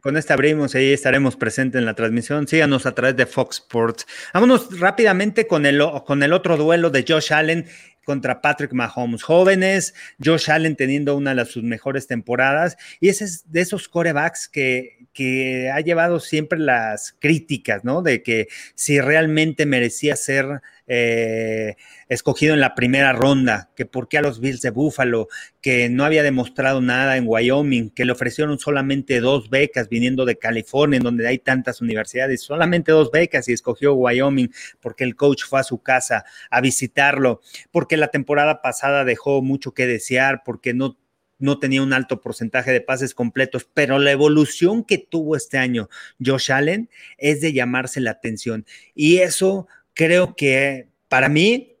[0.00, 2.46] Con este abrimos, ahí estaremos presentes en la transmisión.
[2.46, 4.06] Síganos a través de Fox Sports.
[4.32, 7.66] Vámonos rápidamente con el, con el otro duelo de Josh Allen
[8.08, 9.22] contra Patrick Mahomes.
[9.22, 9.92] Jóvenes,
[10.24, 15.07] Josh Allen teniendo una de sus mejores temporadas y ese es de esos corebacks que,
[15.18, 18.02] que ha llevado siempre las críticas, ¿no?
[18.02, 18.46] De que
[18.76, 21.74] si realmente merecía ser eh,
[22.08, 25.26] escogido en la primera ronda, que por qué a los Bills de Buffalo,
[25.60, 30.38] que no había demostrado nada en Wyoming, que le ofrecieron solamente dos becas viniendo de
[30.38, 35.42] California, en donde hay tantas universidades, solamente dos becas y escogió Wyoming porque el coach
[35.42, 37.40] fue a su casa a visitarlo,
[37.72, 40.96] porque la temporada pasada dejó mucho que desear, porque no
[41.38, 45.88] no tenía un alto porcentaje de pases completos, pero la evolución que tuvo este año
[46.24, 48.66] Josh Allen es de llamarse la atención.
[48.94, 51.76] Y eso creo que para mí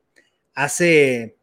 [0.54, 1.36] hace,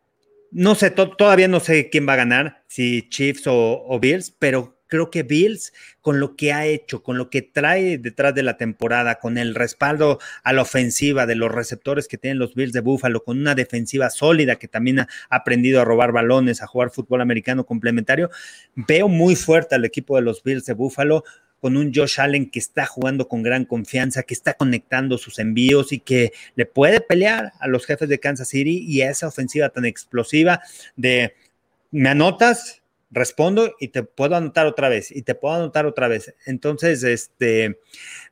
[0.52, 5.10] no sé, todavía no sé quién va a ganar, si Chiefs o, Bills, pero creo
[5.10, 9.16] que Bills, con lo que ha hecho, con lo que trae detrás de la temporada,
[9.16, 13.24] con el respaldo a la ofensiva de los receptores que tienen los Bills de Buffalo,
[13.24, 17.66] con una defensiva sólida que también ha aprendido a robar balones, a jugar fútbol americano
[17.66, 18.30] complementario,
[18.76, 21.24] veo muy fuerte al equipo de los Bills de Buffalo
[21.66, 25.92] con un Josh Allen que está jugando con gran confianza, que está conectando sus envíos
[25.92, 29.70] y que le puede pelear a los jefes de Kansas City y a esa ofensiva
[29.70, 30.62] tan explosiva
[30.96, 31.34] de
[31.90, 36.36] me anotas, respondo y te puedo anotar otra vez y te puedo anotar otra vez.
[36.46, 37.80] Entonces, este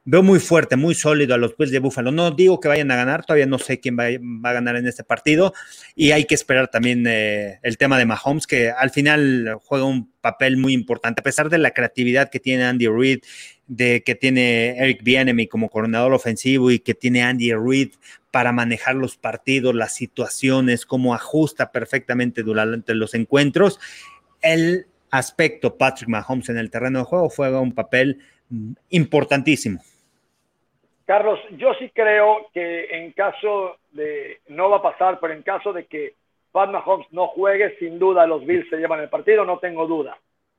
[0.05, 2.11] veo muy fuerte, muy sólido a los Bills de Buffalo.
[2.11, 5.03] No digo que vayan a ganar, todavía no sé quién va, a ganar en este
[5.03, 5.53] partido
[5.95, 10.11] y hay que esperar también eh, el tema de Mahomes, que al final juega un
[10.21, 13.19] papel muy importante, a pesar de la creatividad que tiene Andy Reid,
[13.67, 17.91] de que tiene Eric Bienemy como coordinador ofensivo y que tiene Andy Reid
[18.31, 23.79] para manejar los partidos, las situaciones, cómo ajusta perfectamente durante los encuentros.
[24.43, 28.19] El aspecto Patrick Mahomes en el terreno de juego juega un papel
[28.89, 29.79] importantísimo.
[31.05, 35.73] Carlos, yo sí creo que en caso de, no va a pasar, pero en caso
[35.73, 36.13] de que
[36.51, 40.17] Pat Mahomes no juegue, sin duda los Bills se llevan el partido, no tengo duda.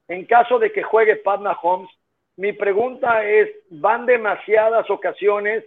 [0.09, 1.89] En caso de que juegue Pat Mahomes,
[2.37, 5.65] mi pregunta es, ¿van demasiadas ocasiones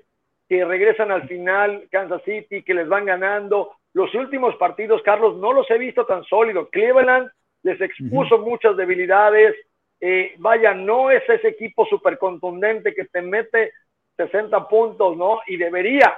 [0.50, 3.72] que regresan al final Kansas City, que les van ganando?
[3.94, 6.70] Los últimos partidos, Carlos, no los he visto tan sólidos.
[6.72, 7.32] Cleveland
[7.64, 9.56] les expuso muchas debilidades.
[10.00, 13.74] Eh, vaya, no es ese equipo súper contundente que te mete
[14.18, 15.40] 60 puntos, ¿no?
[15.48, 16.18] Y debería.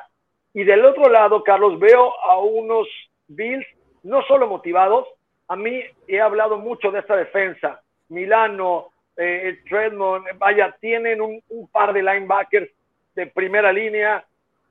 [0.54, 2.88] Y del otro lado, Carlos, veo a unos
[3.28, 3.66] Bills
[4.04, 5.08] no solo motivados,
[5.48, 7.82] a mí he hablado mucho de esta defensa.
[8.10, 12.70] Milano, eh, Redmond, vaya, tienen un, par de linebackers
[13.16, 14.24] de primera línea.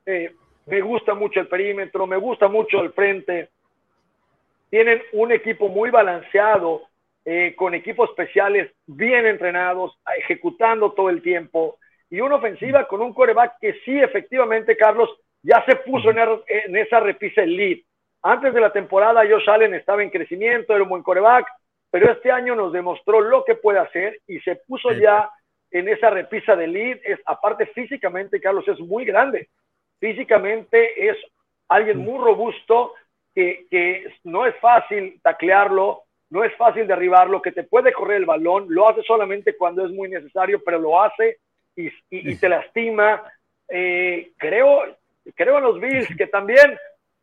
[0.06, 0.32] Eh,
[0.66, 3.50] me gusta mucho el perímetro, me gusta mucho el frente.
[4.70, 6.82] Tienen un equipo muy balanceado,
[7.24, 11.78] eh, con equipos especiales bien entrenados, ejecutando todo el tiempo
[12.10, 15.10] y una ofensiva con un coreback que sí, efectivamente, Carlos,
[15.42, 17.78] ya se puso en, esa repisa el lead.
[18.22, 21.46] Antes de la temporada, Josh Allen estaba en crecimiento, era un buen coreback,
[21.90, 25.30] pero este año nos demostró lo que puede hacer y se puso ya
[25.70, 26.98] en esa repisa de lead.
[27.04, 29.48] Es, aparte, físicamente, Carlos, es muy grande.
[30.00, 31.16] Físicamente es
[31.68, 32.94] alguien muy robusto
[33.38, 38.24] que, que no es fácil taclearlo, no es fácil derribarlo, que te puede correr el
[38.24, 41.38] balón, lo hace solamente cuando es muy necesario, pero lo hace
[41.76, 43.22] y, te lastima.
[43.68, 44.82] Eh, creo,
[45.36, 46.76] creo en los Bills que también,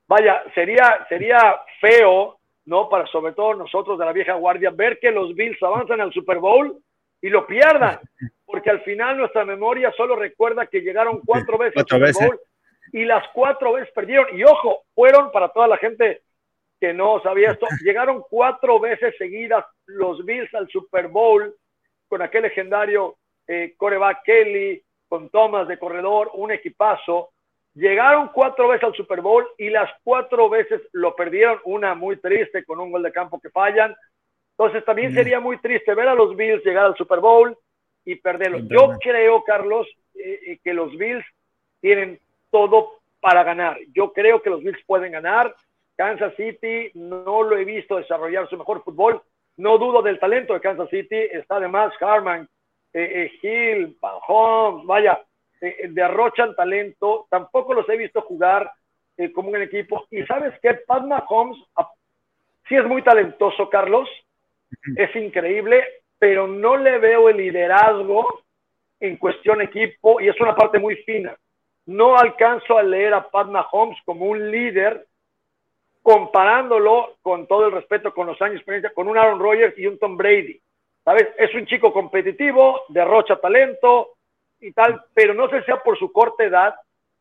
[0.07, 2.87] vaya, sería, sería feo, ¿no?
[2.87, 6.37] Para sobre todo nosotros de la vieja guardia, ver que los Bills avanzan al Super
[6.37, 6.77] Bowl
[7.21, 7.99] y lo pierdan,
[8.45, 12.39] porque al final nuestra memoria solo recuerda que llegaron cuatro veces al Super Bowl
[12.91, 14.37] y las cuatro veces perdieron.
[14.37, 16.21] Y ojo, fueron para toda la gente
[16.79, 21.55] que no sabía esto, llegaron cuatro veces seguidas los Bills al Super Bowl
[22.07, 23.17] con aquel legendario
[23.47, 27.29] eh, coreback Kelly, con Thomas de corredor, un equipazo.
[27.73, 32.63] Llegaron cuatro veces al Super Bowl y las cuatro veces lo perdieron, una muy triste
[32.63, 33.95] con un gol de campo que fallan.
[34.57, 37.57] Entonces también sería muy triste ver a los Bills llegar al Super Bowl
[38.05, 38.59] y perderlo.
[38.59, 41.25] Yo creo, Carlos, eh, eh, que los Bills
[41.81, 42.19] tienen
[42.55, 43.77] todo para ganar.
[43.93, 45.53] Yo creo que los Bills pueden ganar.
[45.97, 49.21] Kansas City no lo he visto desarrollar su mejor fútbol.
[49.57, 51.17] No dudo del talento de Kansas City.
[51.33, 52.47] Está además Harman,
[52.93, 53.97] eh, eh, Hill,
[54.85, 55.21] vaya,
[55.59, 58.71] eh, eh, derrochan talento, tampoco los he visto jugar
[59.33, 60.05] como un equipo.
[60.11, 61.91] Y sabes que Pat Mahomes ah,
[62.69, 64.07] sí es muy talentoso, Carlos,
[64.95, 65.83] es increíble,
[66.17, 68.43] pero no le veo el liderazgo
[69.01, 71.35] en cuestión equipo y es una parte muy fina.
[71.85, 75.07] No alcanzo a leer a Pat Mahomes como un líder
[76.01, 79.87] comparándolo con todo el respeto, con los años de experiencia, con un Aaron Rodgers y
[79.87, 80.61] un Tom Brady.
[81.03, 81.27] ¿Sabes?
[81.37, 84.15] Es un chico competitivo, derrocha talento
[84.59, 86.75] y tal, pero no sé si sea por su corta edad,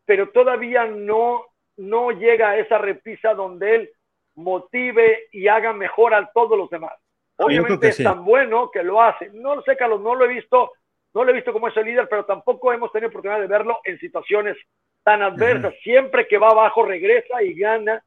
[0.04, 1.46] pero todavía no,
[1.76, 3.90] no llega a esa repisa donde él
[4.36, 6.92] motive y haga mejor a todos los demás.
[7.36, 9.30] Obviamente es tan bueno que lo hace.
[9.30, 10.72] No lo sé, Carlos, no lo he visto,
[11.14, 13.98] no lo he visto como ese líder, pero tampoco hemos tenido oportunidad de verlo en
[13.98, 14.56] situaciones
[15.02, 15.74] tan adversas.
[15.82, 18.02] Siempre que va abajo regresa y gana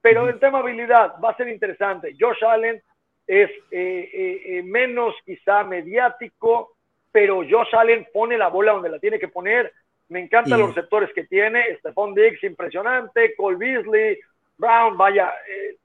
[0.00, 2.14] pero el tema habilidad va a ser interesante.
[2.18, 2.80] Josh Allen
[3.26, 6.76] es eh, eh, eh, menos quizá mediático,
[7.10, 9.72] pero Josh Allen pone la bola donde la tiene que poner.
[10.08, 11.76] Me encantan los receptores que tiene.
[11.80, 13.34] Stephon Diggs, impresionante.
[13.36, 14.18] Cole Beasley,
[14.56, 15.34] Brown, vaya,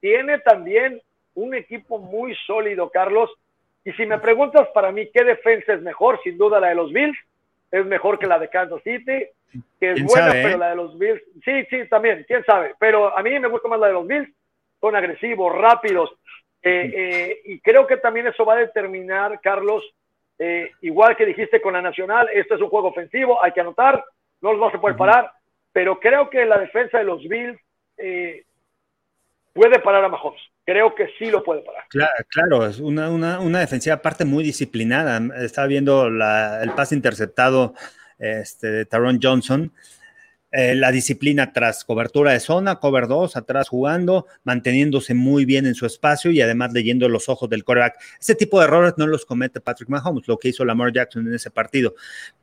[0.00, 1.00] tiene también
[1.34, 3.30] un equipo muy sólido, Carlos.
[3.84, 6.92] Y si me preguntas para mí qué defensa es mejor, sin duda la de los
[6.92, 7.18] Bills
[7.70, 9.26] es mejor que la de Kansas City
[9.80, 10.58] que es buena, pero eh?
[10.58, 13.78] la de los Bills, sí, sí, también, quién sabe, pero a mí me gusta más
[13.78, 14.28] la de los Bills,
[14.80, 16.10] son agresivos, rápidos,
[16.62, 19.84] eh, eh, y creo que también eso va a determinar, Carlos,
[20.80, 24.04] igual que dijiste con la Nacional, este es un juego ofensivo, hay que anotar,
[24.40, 25.30] no los vas a poder parar,
[25.72, 27.58] pero creo que la defensa de los Bills
[29.52, 30.42] puede parar a Mahomes.
[30.64, 31.84] Creo que sí lo puede parar.
[31.90, 35.20] Claro, claro es una, una, una defensiva aparte muy disciplinada.
[35.44, 37.74] Estaba viendo el pase interceptado
[38.18, 39.72] este, de Taron Johnson.
[40.56, 45.74] Eh, la disciplina tras cobertura de zona, cover 2, atrás jugando, manteniéndose muy bien en
[45.74, 47.96] su espacio y además leyendo los ojos del quarterback.
[48.20, 51.34] Ese tipo de errores no los comete Patrick Mahomes, lo que hizo Lamar Jackson en
[51.34, 51.96] ese partido.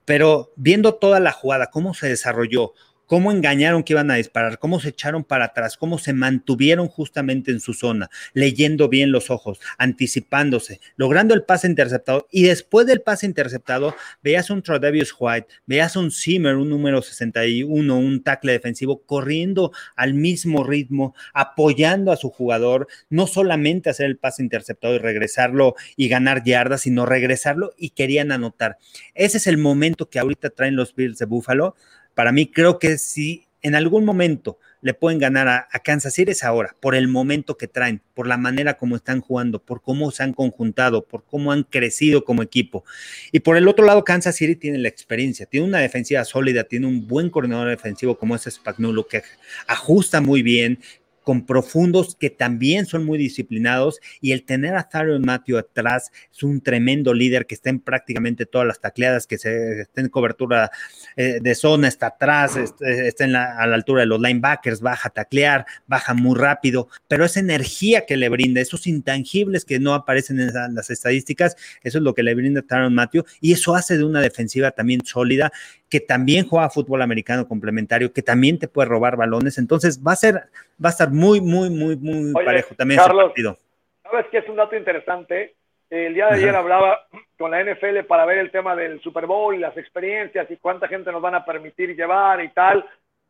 [0.03, 2.74] Pero viendo toda la jugada, cómo se desarrolló,
[3.12, 7.51] cómo engañaron que iban a disparar, cómo se echaron para atrás, cómo se mantuvieron justamente
[7.51, 12.30] en su zona, leyendo bien los ojos, anticipándose, logrando el pase interceptado.
[12.32, 13.93] Y después del pase interceptado,
[14.24, 20.14] veías un Trodavius White, veías un Zimmer, un número 61, un tackle defensivo, corriendo al
[20.14, 26.07] mismo ritmo, apoyando a su jugador, no solamente hacer el pase interceptado y regresarlo y
[26.07, 28.78] ganar yardas, sino regresarlo y querían anotar.
[29.16, 31.76] Ese es el momento que ahorita traen los Bills de Buffalo
[32.16, 36.43] para mí creo que si en algún momento le pueden ganar a, Kansas City es
[36.43, 40.24] ahora, por el momento que traen, por la manera como están jugando, por cómo se
[40.24, 42.84] han conjuntado, por cómo han crecido como equipo.
[43.32, 46.88] Y por el otro lado, Kansas City tiene la experiencia, tiene una defensiva sólida, tiene
[46.88, 49.22] un buen coordinador defensivo como es Spagnuolo, que
[49.68, 50.80] ajusta muy bien,
[51.24, 56.43] con profundos que también son muy disciplinados y el tener a Tharon Matthew atrás es
[56.43, 60.72] un tremendo líder que está en prácticamente todas las tacleadas, que se, está en cobertura
[61.15, 65.09] eh, de zona, está atrás, está, en la, a la altura de los linebackers, baja
[65.09, 69.93] a taclear, baja muy rápido, pero esa energía que le brinda, esos intangibles que no
[69.93, 73.97] aparecen en las estadísticas, eso es lo que le brinda Taron Matthew y eso hace
[73.97, 75.51] de una defensiva también sólida
[75.91, 79.57] que también juega fútbol americano complementario, que también te puede robar balones.
[79.57, 80.36] Entonces va a ser,
[80.84, 83.57] va a estar muy, muy, muy, muy parejo también ese partido.
[84.03, 85.55] ¿Sabes qué es un dato interesante?
[85.89, 87.05] El día de ayer hablaba
[87.38, 90.88] con la NFL para ver el tema del Super Bowl y las experiencias y cuánta
[90.88, 92.86] gente nos van a permitir llevar y tal.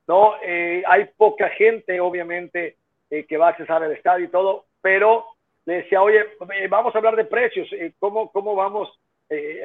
[0.08, 0.36] ¿no?
[0.44, 2.78] Eh, hay poca gente, obviamente,
[3.10, 5.26] eh, que va a accesar al estadio y todo, pero
[5.66, 7.68] le decía, oye, eh, vamos a hablar de precios,
[7.98, 8.90] ¿cómo, ¿cómo vamos,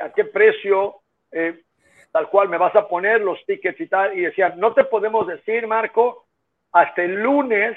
[0.01, 1.01] a qué precio
[2.13, 5.27] tal cual me vas a poner los tickets y tal, y decían, no te podemos
[5.27, 6.25] decir, Marco,
[6.73, 7.77] hasta el lunes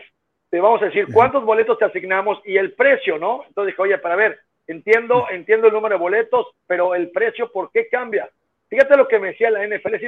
[0.50, 3.44] te vamos a decir cuántos boletos te asignamos y el precio, ¿no?
[3.48, 7.72] Entonces dije, oye, para ver, entiendo, entiendo el número de boletos, pero el precio, ¿por
[7.72, 8.30] qué cambia?
[8.68, 10.04] Fíjate lo que me decía la NFL, es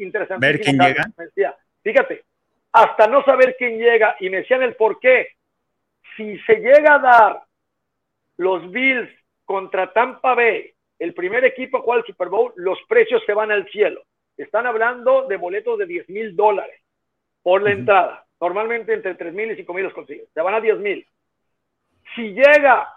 [0.00, 0.46] interesante.
[0.46, 1.04] Ver quién llega.
[1.16, 2.22] Me decía, fíjate,
[2.72, 5.28] hasta no saber quién llega, y me decían el por qué.
[6.16, 7.42] Si se llega a dar
[8.36, 9.10] los Bills
[9.44, 13.50] contra Tampa Bay el primer equipo a jugar el Super Bowl, los precios se van
[13.50, 14.02] al cielo.
[14.36, 16.80] Están hablando de boletos de 10 mil dólares
[17.42, 18.24] por la entrada.
[18.42, 20.26] Normalmente entre 3 mil y 5 mil los consiguen.
[20.34, 21.06] Se van a 10 mil.
[22.14, 22.92] Si llega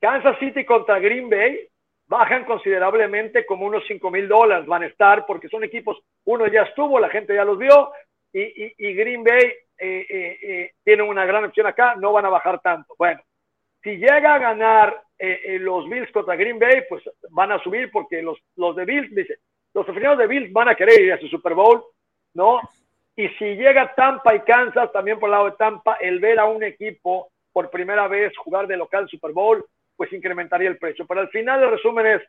[0.00, 1.68] Kansas City contra Green Bay,
[2.08, 6.62] bajan considerablemente como unos 5 mil dólares van a estar porque son equipos, uno ya
[6.62, 7.92] estuvo, la gente ya los vio
[8.32, 9.44] y, Green Bay
[9.78, 12.94] eh, eh, eh, tiene una gran opción acá, no van a bajar tanto.
[12.98, 13.22] Bueno,
[13.82, 17.90] si llega a ganar eh, eh, los Bills contra Green Bay, pues van a subir
[17.90, 19.38] porque los, los de Bills, dice,
[19.74, 21.82] los aficionados de Bills van a querer ir a su Super Bowl,
[22.34, 22.60] ¿no?
[23.16, 26.46] Y si llega Tampa y Kansas, también por el lado de Tampa, el ver a
[26.46, 29.64] un equipo por primera vez jugar de local Super Bowl,
[29.96, 31.06] pues incrementaría el precio.
[31.06, 32.22] Pero al final el resumen es,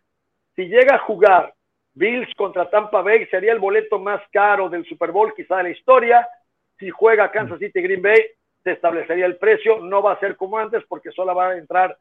[0.55, 1.53] si llega a jugar
[1.93, 5.69] Bills contra Tampa Bay, sería el boleto más caro del Super Bowl quizá de la
[5.69, 6.27] historia.
[6.77, 8.21] Si juega Kansas City Green Bay,
[8.63, 11.97] se establecería el precio, no va a ser como antes porque solo va a entrar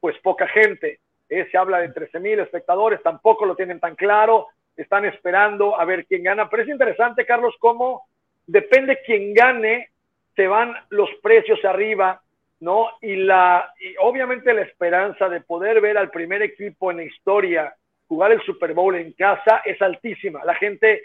[0.00, 1.00] pues poca gente.
[1.28, 4.48] Eh, se habla de 13 mil espectadores, tampoco lo tienen tan claro.
[4.76, 6.48] están esperando a ver quién gana.
[6.48, 8.04] Pero es interesante, Carlos, cómo
[8.46, 9.90] depende quién gane,
[10.34, 12.22] se van los precios arriba,
[12.60, 12.88] ¿no?
[13.00, 17.74] Y, la, y obviamente la esperanza de poder ver al primer equipo en la historia
[18.06, 20.44] jugar el Super Bowl en casa es altísima.
[20.44, 21.02] La gente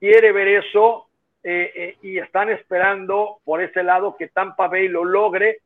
[0.00, 1.06] quiere ver eso
[1.42, 5.58] eh, eh, y están esperando por ese lado que Tampa Bay lo logre.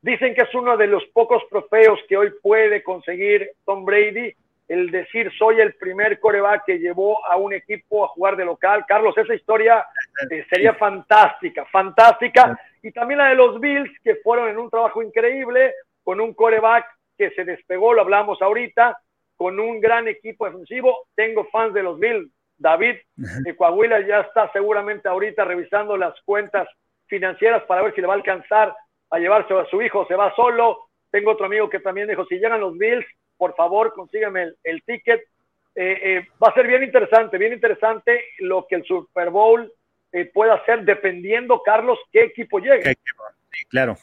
[0.00, 4.34] Dicen que es uno de los pocos trofeos que hoy puede conseguir Tom Brady
[4.70, 8.84] el decir soy el primer coreback que llevó a un equipo a jugar de local.
[8.86, 9.84] Carlos, esa historia
[10.30, 12.56] eh, sería fantástica, fantástica.
[12.80, 16.86] Y también la de los Bills, que fueron en un trabajo increíble, con un coreback
[17.18, 18.96] que se despegó, lo hablamos ahorita,
[19.34, 21.08] con un gran equipo defensivo.
[21.16, 22.30] Tengo fans de los Bills.
[22.56, 26.68] David de Coahuila ya está seguramente ahorita revisando las cuentas
[27.08, 28.72] financieras para ver si le va a alcanzar
[29.10, 30.90] a llevarse a su hijo, se va solo.
[31.10, 33.04] Tengo otro amigo que también dijo, si llegan los Bills,
[33.40, 35.22] por favor, consígueme el, ticket.
[35.74, 39.72] Eh, eh, va a ser bien interesante, bien interesante lo que el Super Bowl
[40.12, 42.82] eh, pueda hacer dependiendo, Carlos, qué equipo llegue.
[42.84, 43.96] Sí, claro.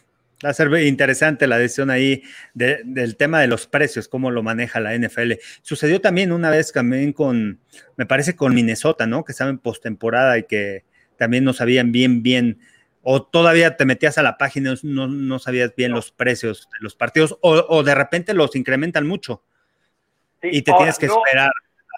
[0.43, 2.23] Va a ser interesante la decisión ahí
[2.55, 5.33] del tema de los precios, cómo lo maneja la NFL.
[5.61, 7.59] Sucedió también una vez también con,
[7.95, 9.23] me parece con Minnesota, ¿no?
[9.23, 10.83] Que estaban en postemporada y que
[11.15, 12.59] también no sabían bien, bien,
[13.09, 16.79] o todavía te metías a la página y no, no sabías bien los precios de
[16.81, 19.43] los partidos, o, de repente los incrementan mucho.
[20.43, 21.49] Y te tienes que esperar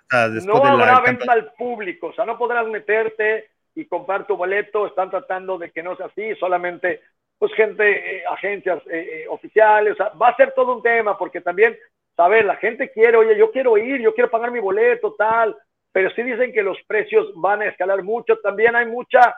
[0.04, 4.28] hasta después no de la habrá al público, o sea, no podrás meterte y comprar
[4.28, 7.02] tu boleto, están tratando de que no sea así, solamente
[7.40, 11.18] pues gente, eh, agencias eh, eh, oficiales, o sea, va a ser todo un tema
[11.18, 11.76] porque también,
[12.16, 15.58] saber, la gente quiere, oye, yo quiero ir, yo quiero pagar mi boleto, tal,
[15.92, 19.36] pero sí dicen que los precios van a escalar mucho, también hay mucha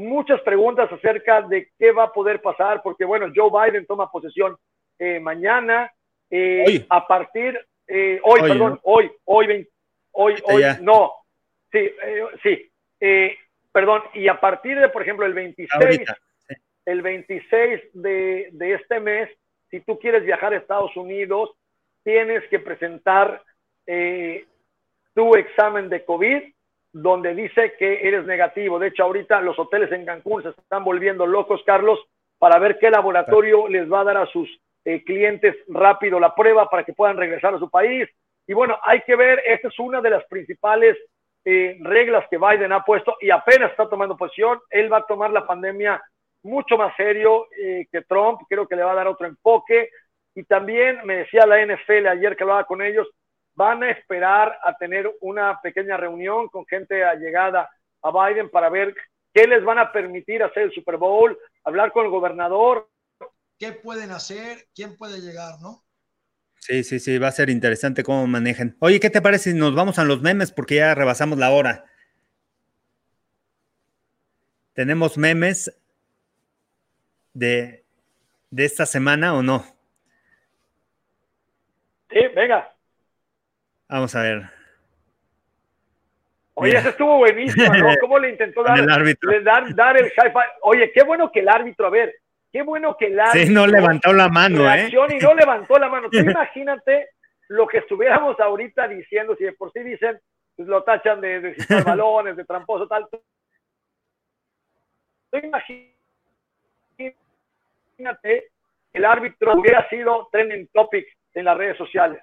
[0.00, 4.56] muchas preguntas acerca de qué va a poder pasar, porque bueno, Joe Biden toma posesión
[4.98, 5.92] eh, mañana,
[6.30, 9.68] eh, a partir, eh, hoy, perdón, hoy, hoy,
[10.12, 11.12] hoy, hoy, no,
[11.70, 11.90] sí,
[12.42, 12.70] sí,
[13.72, 16.02] perdón, y a partir de, por ejemplo, el 26,
[16.86, 19.28] el 26 de, de este mes,
[19.70, 21.50] si tú quieres viajar a Estados Unidos,
[22.02, 23.42] tienes que presentar
[25.14, 26.42] tu examen de COVID
[26.92, 28.78] donde dice que eres negativo.
[28.78, 32.00] De hecho, ahorita los hoteles en Cancún se están volviendo locos, Carlos,
[32.38, 34.48] para ver qué laboratorio les va a dar a sus
[34.84, 38.08] eh, clientes rápido la prueba para que puedan regresar a su país.
[38.46, 40.96] Y bueno, hay que ver, esta es una de las principales
[41.44, 44.58] eh, reglas que Biden ha puesto y apenas está tomando posición.
[44.70, 46.02] Él va a tomar la pandemia
[46.42, 49.90] mucho más serio eh, que Trump, creo que le va a dar otro enfoque.
[50.34, 53.08] Y también me decía la NFL ayer que hablaba con ellos,
[53.60, 57.68] van a esperar a tener una pequeña reunión con gente allegada
[58.00, 58.94] a Biden para ver
[59.34, 62.88] qué les van a permitir hacer el Super Bowl, hablar con el gobernador.
[63.58, 64.66] ¿Qué pueden hacer?
[64.74, 65.82] ¿Quién puede llegar, no?
[66.54, 68.78] Sí, sí, sí, va a ser interesante cómo manejen.
[68.80, 70.52] Oye, ¿qué te parece si nos vamos a los memes?
[70.52, 71.84] Porque ya rebasamos la hora.
[74.72, 75.70] ¿Tenemos memes
[77.34, 77.84] de,
[78.50, 79.66] de esta semana o no?
[82.08, 82.74] Sí, venga.
[83.90, 84.42] Vamos a ver.
[86.54, 87.92] Oye, ese estuvo buenísimo, ¿no?
[88.00, 88.86] ¿Cómo le intentó dar el,
[89.44, 90.44] dar, el high five?
[90.62, 92.14] Oye, qué bueno que el árbitro, a ver,
[92.52, 93.40] qué bueno que el árbitro.
[93.40, 94.88] Sí, no levantó la mano, ¿eh?
[94.92, 96.08] Y no levantó la mano.
[96.10, 97.08] Tú imagínate
[97.48, 100.20] lo que estuviéramos ahorita diciendo, si de por sí dicen,
[100.54, 103.08] pues lo tachan de, de balones, de tramposo, tal.
[105.30, 105.96] Tú imagínate
[108.92, 112.22] el árbitro hubiera sido trending topic en las redes sociales.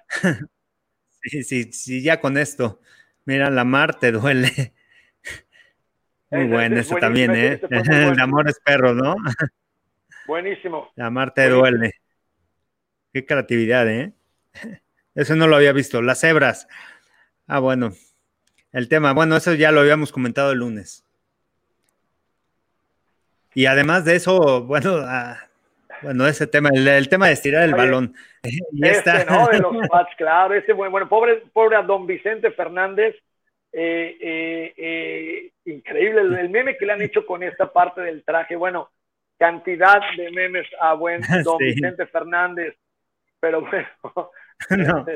[1.22, 2.80] Sí, sí, sí, ya con esto.
[3.24, 4.74] Mira, la mar te duele.
[6.30, 7.60] Muy bueno, ese también, ¿eh?
[7.70, 9.16] El amor es perro, ¿no?
[10.26, 10.90] Buenísimo.
[10.96, 11.92] La mar te duele.
[13.12, 14.12] Qué creatividad, ¿eh?
[15.14, 16.02] Eso no lo había visto.
[16.02, 16.68] Las cebras.
[17.46, 17.92] Ah, bueno.
[18.72, 21.04] El tema, bueno, eso ya lo habíamos comentado el lunes.
[23.54, 25.47] Y además de eso, bueno, ah,
[26.02, 28.14] bueno, ese tema, el, tema de estirar el balón.
[28.72, 29.48] Y este, ¿no?
[29.48, 29.72] De los
[30.16, 33.16] claro, ese, bueno, pobre, pobre a don Vicente Fernández,
[33.72, 38.54] eh, eh, eh, increíble el, meme que le han hecho con esta parte del traje,
[38.54, 38.90] bueno,
[39.36, 42.76] cantidad de memes a buen don Vicente Fernández,
[43.40, 43.88] pero bueno.
[44.70, 45.06] no.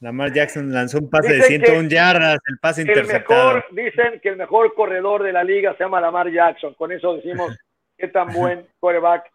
[0.00, 3.54] Lamar Jackson lanzó un pase de 101 yardas, el pase interceptado.
[3.54, 7.16] Mejor, dicen que el mejor corredor de la liga se llama Lamar Jackson, con eso
[7.16, 7.54] decimos
[7.98, 9.30] qué tan buen quarterback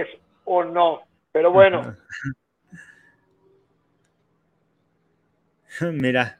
[0.00, 0.08] es
[0.44, 1.02] o no.
[1.32, 1.96] Pero bueno.
[5.92, 6.38] Mira.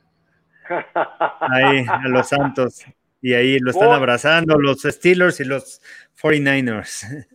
[1.41, 2.85] Ahí, a los Santos.
[3.21, 5.81] Y ahí lo están abrazando los Steelers y los
[6.21, 7.27] 49ers.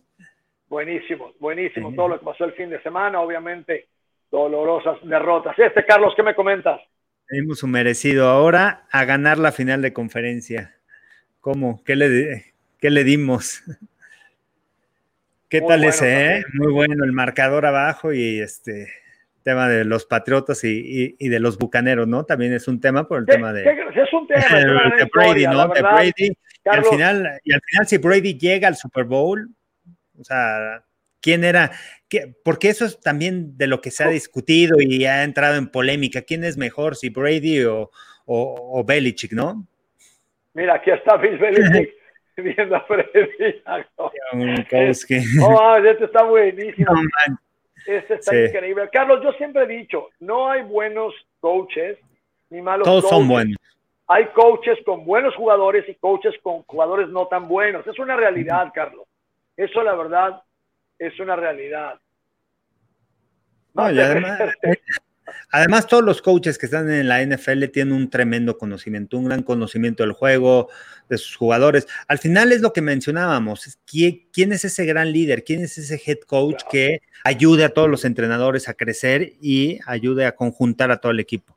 [0.68, 1.94] Buenísimo, buenísimo.
[1.94, 3.88] Todo lo que pasó el fin de semana, obviamente,
[4.30, 5.58] dolorosas derrotas.
[5.58, 6.80] Este, Carlos, ¿qué me comentas?
[7.30, 8.28] Un merecido.
[8.28, 10.76] Ahora a ganar la final de conferencia.
[11.40, 11.82] ¿Cómo?
[11.84, 13.62] ¿Qué le, qué le dimos?
[15.48, 16.38] ¿Qué tal ese?
[16.38, 16.44] Eh?
[16.54, 18.88] Muy bueno, el marcador abajo y este
[19.42, 22.24] tema de los patriotas y, de los bucaneros, ¿no?
[22.24, 24.44] También es un tema por el tema de, es un tema,
[24.98, 25.68] de Brady, ¿no?
[25.68, 26.12] de Brady.
[26.18, 29.48] y, al final, y al final, si Brady llega al Super Bowl,
[30.18, 30.84] o sea,
[31.22, 31.70] ¿quién era?
[32.10, 35.68] Qué, porque eso es también de lo que se ha discutido y ha entrado en
[35.68, 36.22] polémica.
[36.22, 37.90] ¿Quién es mejor, si Brady o,
[38.26, 39.66] o, Belichick, no?
[40.52, 41.94] Mira, aquí está Bill Belichick
[42.42, 43.62] viendo a Freddy.
[45.42, 46.92] Oh, este está buenísimo.
[47.86, 48.88] este está increíble.
[48.92, 51.98] Carlos, yo siempre he dicho, no hay buenos coaches
[52.50, 53.56] ni malos Todos son buenos.
[54.06, 57.86] Hay coaches con buenos jugadores y coaches con jugadores no tan buenos.
[57.86, 59.06] Es una realidad, Carlos.
[59.56, 60.42] Eso, la verdad,
[60.98, 62.00] es una realidad.
[63.74, 64.40] además,
[65.88, 70.02] todos los coaches que están en la NFL tienen un tremendo conocimiento, un gran conocimiento
[70.02, 70.68] del juego,
[71.08, 71.86] de sus jugadores.
[72.06, 75.44] Al final es lo que mencionábamos, ¿quién, es ese gran líder?
[75.44, 80.26] ¿Quién es ese head coach que ayude a todos los entrenadores a crecer y ayude
[80.26, 81.56] a conjuntar a todo el equipo?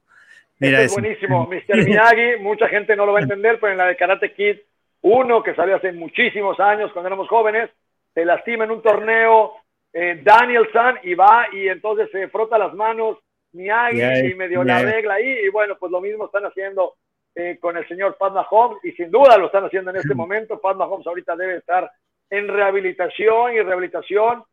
[0.59, 1.47] Mira, es buenísimo.
[1.51, 1.83] Mr.
[1.85, 4.57] Miyagi, mucha gente no lo va a entender, pero en la de Karate Kid,
[5.01, 7.69] uno que salió hace muchísimos años cuando éramos jóvenes,
[8.13, 9.53] se lastima en un torneo
[9.93, 13.17] eh, Danielson y va y entonces se frota las manos
[13.53, 16.95] Miyagi y me dio la regla ahí y bueno, pues lo mismo están haciendo
[17.35, 20.59] eh, con el señor Pat Mahomes y sin duda lo están haciendo en este momento.
[20.59, 21.89] Pat Mahomes ahorita debe estar
[22.29, 24.43] en rehabilitación y rehabilitación.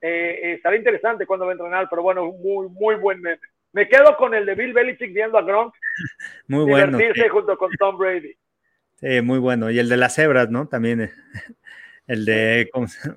[0.00, 3.40] Eh, estará interesante cuando va a entrenar, pero bueno, muy, muy buen meme.
[3.72, 5.74] Me quedo con el de Bill Belichick viendo a Gronk
[6.48, 8.34] muy bueno, divertirse junto con Tom Brady.
[8.96, 9.70] Sí, muy bueno.
[9.70, 10.68] Y el de las cebras, ¿no?
[10.68, 11.10] También
[12.06, 12.70] el de,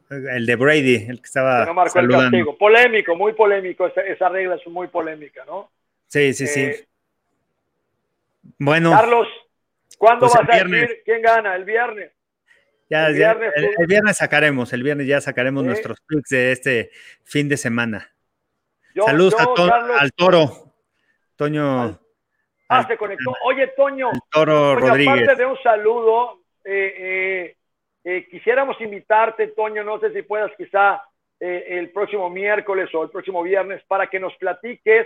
[0.10, 1.66] el de Brady, el que estaba.
[1.66, 2.58] no marcó el castigo.
[2.58, 3.88] Polémico, muy polémico.
[3.88, 5.70] Esa, regla es muy polémica, ¿no?
[6.08, 6.62] Sí, sí, sí.
[6.62, 6.88] Eh,
[8.58, 8.92] bueno.
[8.92, 9.28] Carlos,
[9.98, 11.56] ¿cuándo pues vas a decir quién gana?
[11.56, 12.12] El viernes.
[12.90, 16.90] Ya, el, viernes, el, viernes sacaremos, el viernes ya sacaremos nuestros picks de este
[17.24, 18.12] fin de semana.
[19.06, 19.36] Saludos
[20.00, 20.74] al toro,
[21.36, 22.00] Toño.
[22.70, 23.36] ah, se conectó.
[23.46, 24.10] Oye, Toño.
[24.32, 25.22] toro Rodríguez.
[25.22, 27.56] Aparte de un saludo, eh,
[28.10, 31.04] eh, eh, quisiéramos invitarte, Toño, no sé si puedas quizá
[31.40, 35.06] eh, el próximo miércoles o el próximo viernes para que nos platiques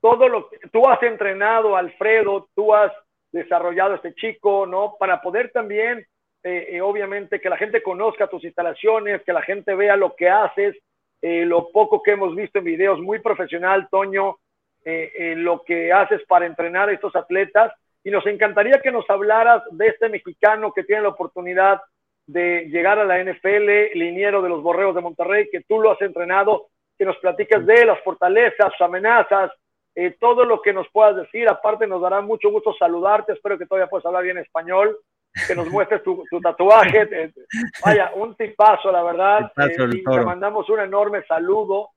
[0.00, 2.92] todo lo que tú has entrenado, Alfredo, tú has
[3.32, 4.94] desarrollado este chico, ¿no?
[4.96, 6.06] Para poder también,
[6.44, 10.76] eh, obviamente, que la gente conozca tus instalaciones, que la gente vea lo que haces,
[11.22, 14.36] lo poco que hemos visto en videos, muy profesional, Toño,
[14.84, 17.72] lo que haces para entrenar a estos atletas.
[18.04, 21.80] Y nos encantaría que nos hablaras de este mexicano que tiene la oportunidad
[22.26, 26.02] de llegar a la NFL, liniero de los Borreos de Monterrey, que tú lo has
[26.02, 26.68] entrenado,
[26.98, 29.52] que nos platicas de las fortalezas, sus amenazas,
[29.94, 31.48] eh, todo lo que nos puedas decir.
[31.48, 33.32] Aparte, nos dará mucho gusto saludarte.
[33.32, 34.98] Espero que todavía puedas hablar bien español,
[35.46, 37.32] que nos muestres tu, tatuaje.
[37.84, 39.52] vaya, un tipazo, la verdad.
[39.56, 41.90] Eh, y te mandamos un enorme saludo,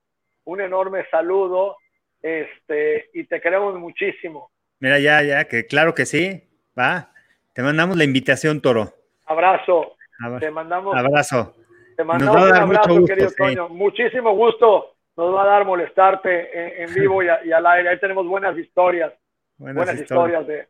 [0.45, 1.77] un enorme saludo,
[2.21, 4.51] este, y te queremos muchísimo.
[4.80, 6.43] Mira, ya, ya, que claro que sí,
[6.77, 7.11] va.
[7.53, 8.93] Te mandamos la invitación, Toro.
[9.25, 9.97] Abrazo.
[10.39, 10.95] Te mandamos.
[10.95, 11.55] Abrazo.
[11.95, 13.70] Te mandamos un abrazo, querido Toño.
[13.70, 17.89] Muchísimo gusto nos va a dar molestarte en, vivo y, al aire.
[17.89, 19.13] Ahí tenemos buenas historias.
[19.57, 20.67] Buenas, historias, de,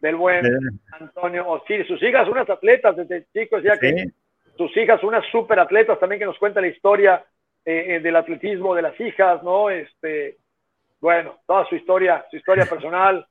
[0.00, 0.44] del buen
[0.92, 1.62] Antonio.
[1.66, 4.12] Sí, sus hijas, unas atletas desde chicos, ya que
[4.56, 7.24] sus hijas, unas súper atletas también que nos cuenta la historia
[7.64, 9.70] eh, eh, del atletismo de las hijas, ¿no?
[9.70, 10.36] Este,
[11.00, 13.26] bueno, toda su historia, su historia personal,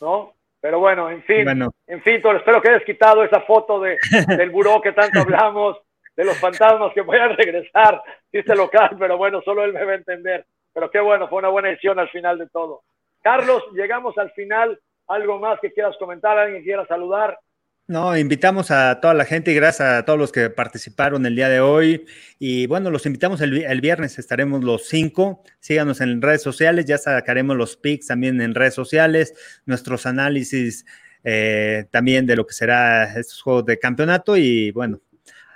[0.00, 0.34] ¿no?
[0.62, 1.44] Pero bueno, en fin,
[1.88, 3.98] en fin, espero que hayas quitado esa foto de,
[4.38, 5.76] del buró que tanto hablamos,
[6.14, 8.00] de los fantasmas que puedan regresar,
[8.32, 10.46] dice local, pero bueno, solo él me va a entender.
[10.72, 12.82] Pero qué bueno, fue una buena edición al final de todo.
[13.22, 14.78] Carlos, llegamos al final.
[15.08, 16.38] ¿Algo más que quieras comentar?
[16.38, 17.38] ¿Alguien quiera saludar?
[17.88, 21.48] No, invitamos a toda la gente y gracias a todos los que participaron el día
[21.48, 22.06] de hoy.
[22.38, 25.42] Y bueno, los invitamos el, viernes, estaremos los cinco.
[25.58, 30.86] Síganos en redes sociales, ya sacaremos los pics también en redes sociales, nuestros análisis
[31.24, 34.36] eh, también de lo que será estos juegos de campeonato.
[34.36, 35.00] Y bueno,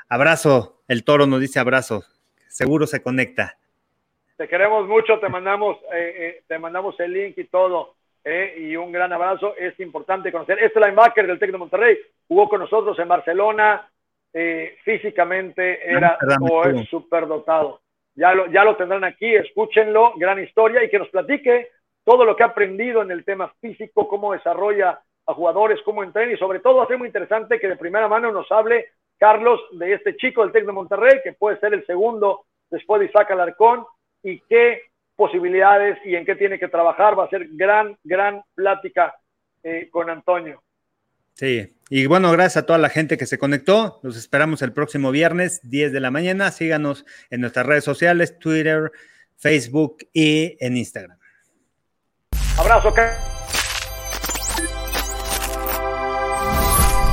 [0.09, 2.05] abrazo, el toro nos dice abrazo,
[2.48, 3.57] seguro se conecta.
[4.36, 7.95] Te queremos mucho, te mandamos, eh, eh, te mandamos el link y todo.
[8.28, 9.55] Eh, y un gran abrazo.
[9.57, 10.59] Es importante conocer.
[10.59, 11.97] Este linebacker del Tec de Monterrey
[12.27, 13.89] jugó con nosotros en Barcelona.
[14.32, 17.82] Eh, físicamente era o es súper dotado.
[18.16, 21.70] Ya lo, ya lo tendrán aquí, escúchenlo, gran historia y que nos platique
[22.05, 26.32] todo lo que ha aprendido en el tema físico, cómo desarrolla a jugadores, cómo entrena
[26.32, 28.89] y sobre todo hace muy interesante que de primera mano nos hable
[29.19, 33.07] Carlos de este chico del Tec de Monterrey, que puede ser el segundo después de
[33.07, 33.85] Isaac Alarcón
[34.24, 34.82] y que
[35.17, 37.19] posibilidades y en qué tiene que trabajar.
[37.19, 39.15] Va a ser gran, gran plática
[39.63, 40.63] eh, con Antonio.
[41.35, 44.01] Sí, y bueno, gracias a toda la gente que se conectó.
[44.03, 46.51] Los esperamos el próximo viernes, 10 de la mañana.
[46.51, 48.91] Síganos en nuestras redes sociales, Twitter,
[49.37, 51.19] Facebook y en Instagram.
[52.59, 52.93] Abrazo,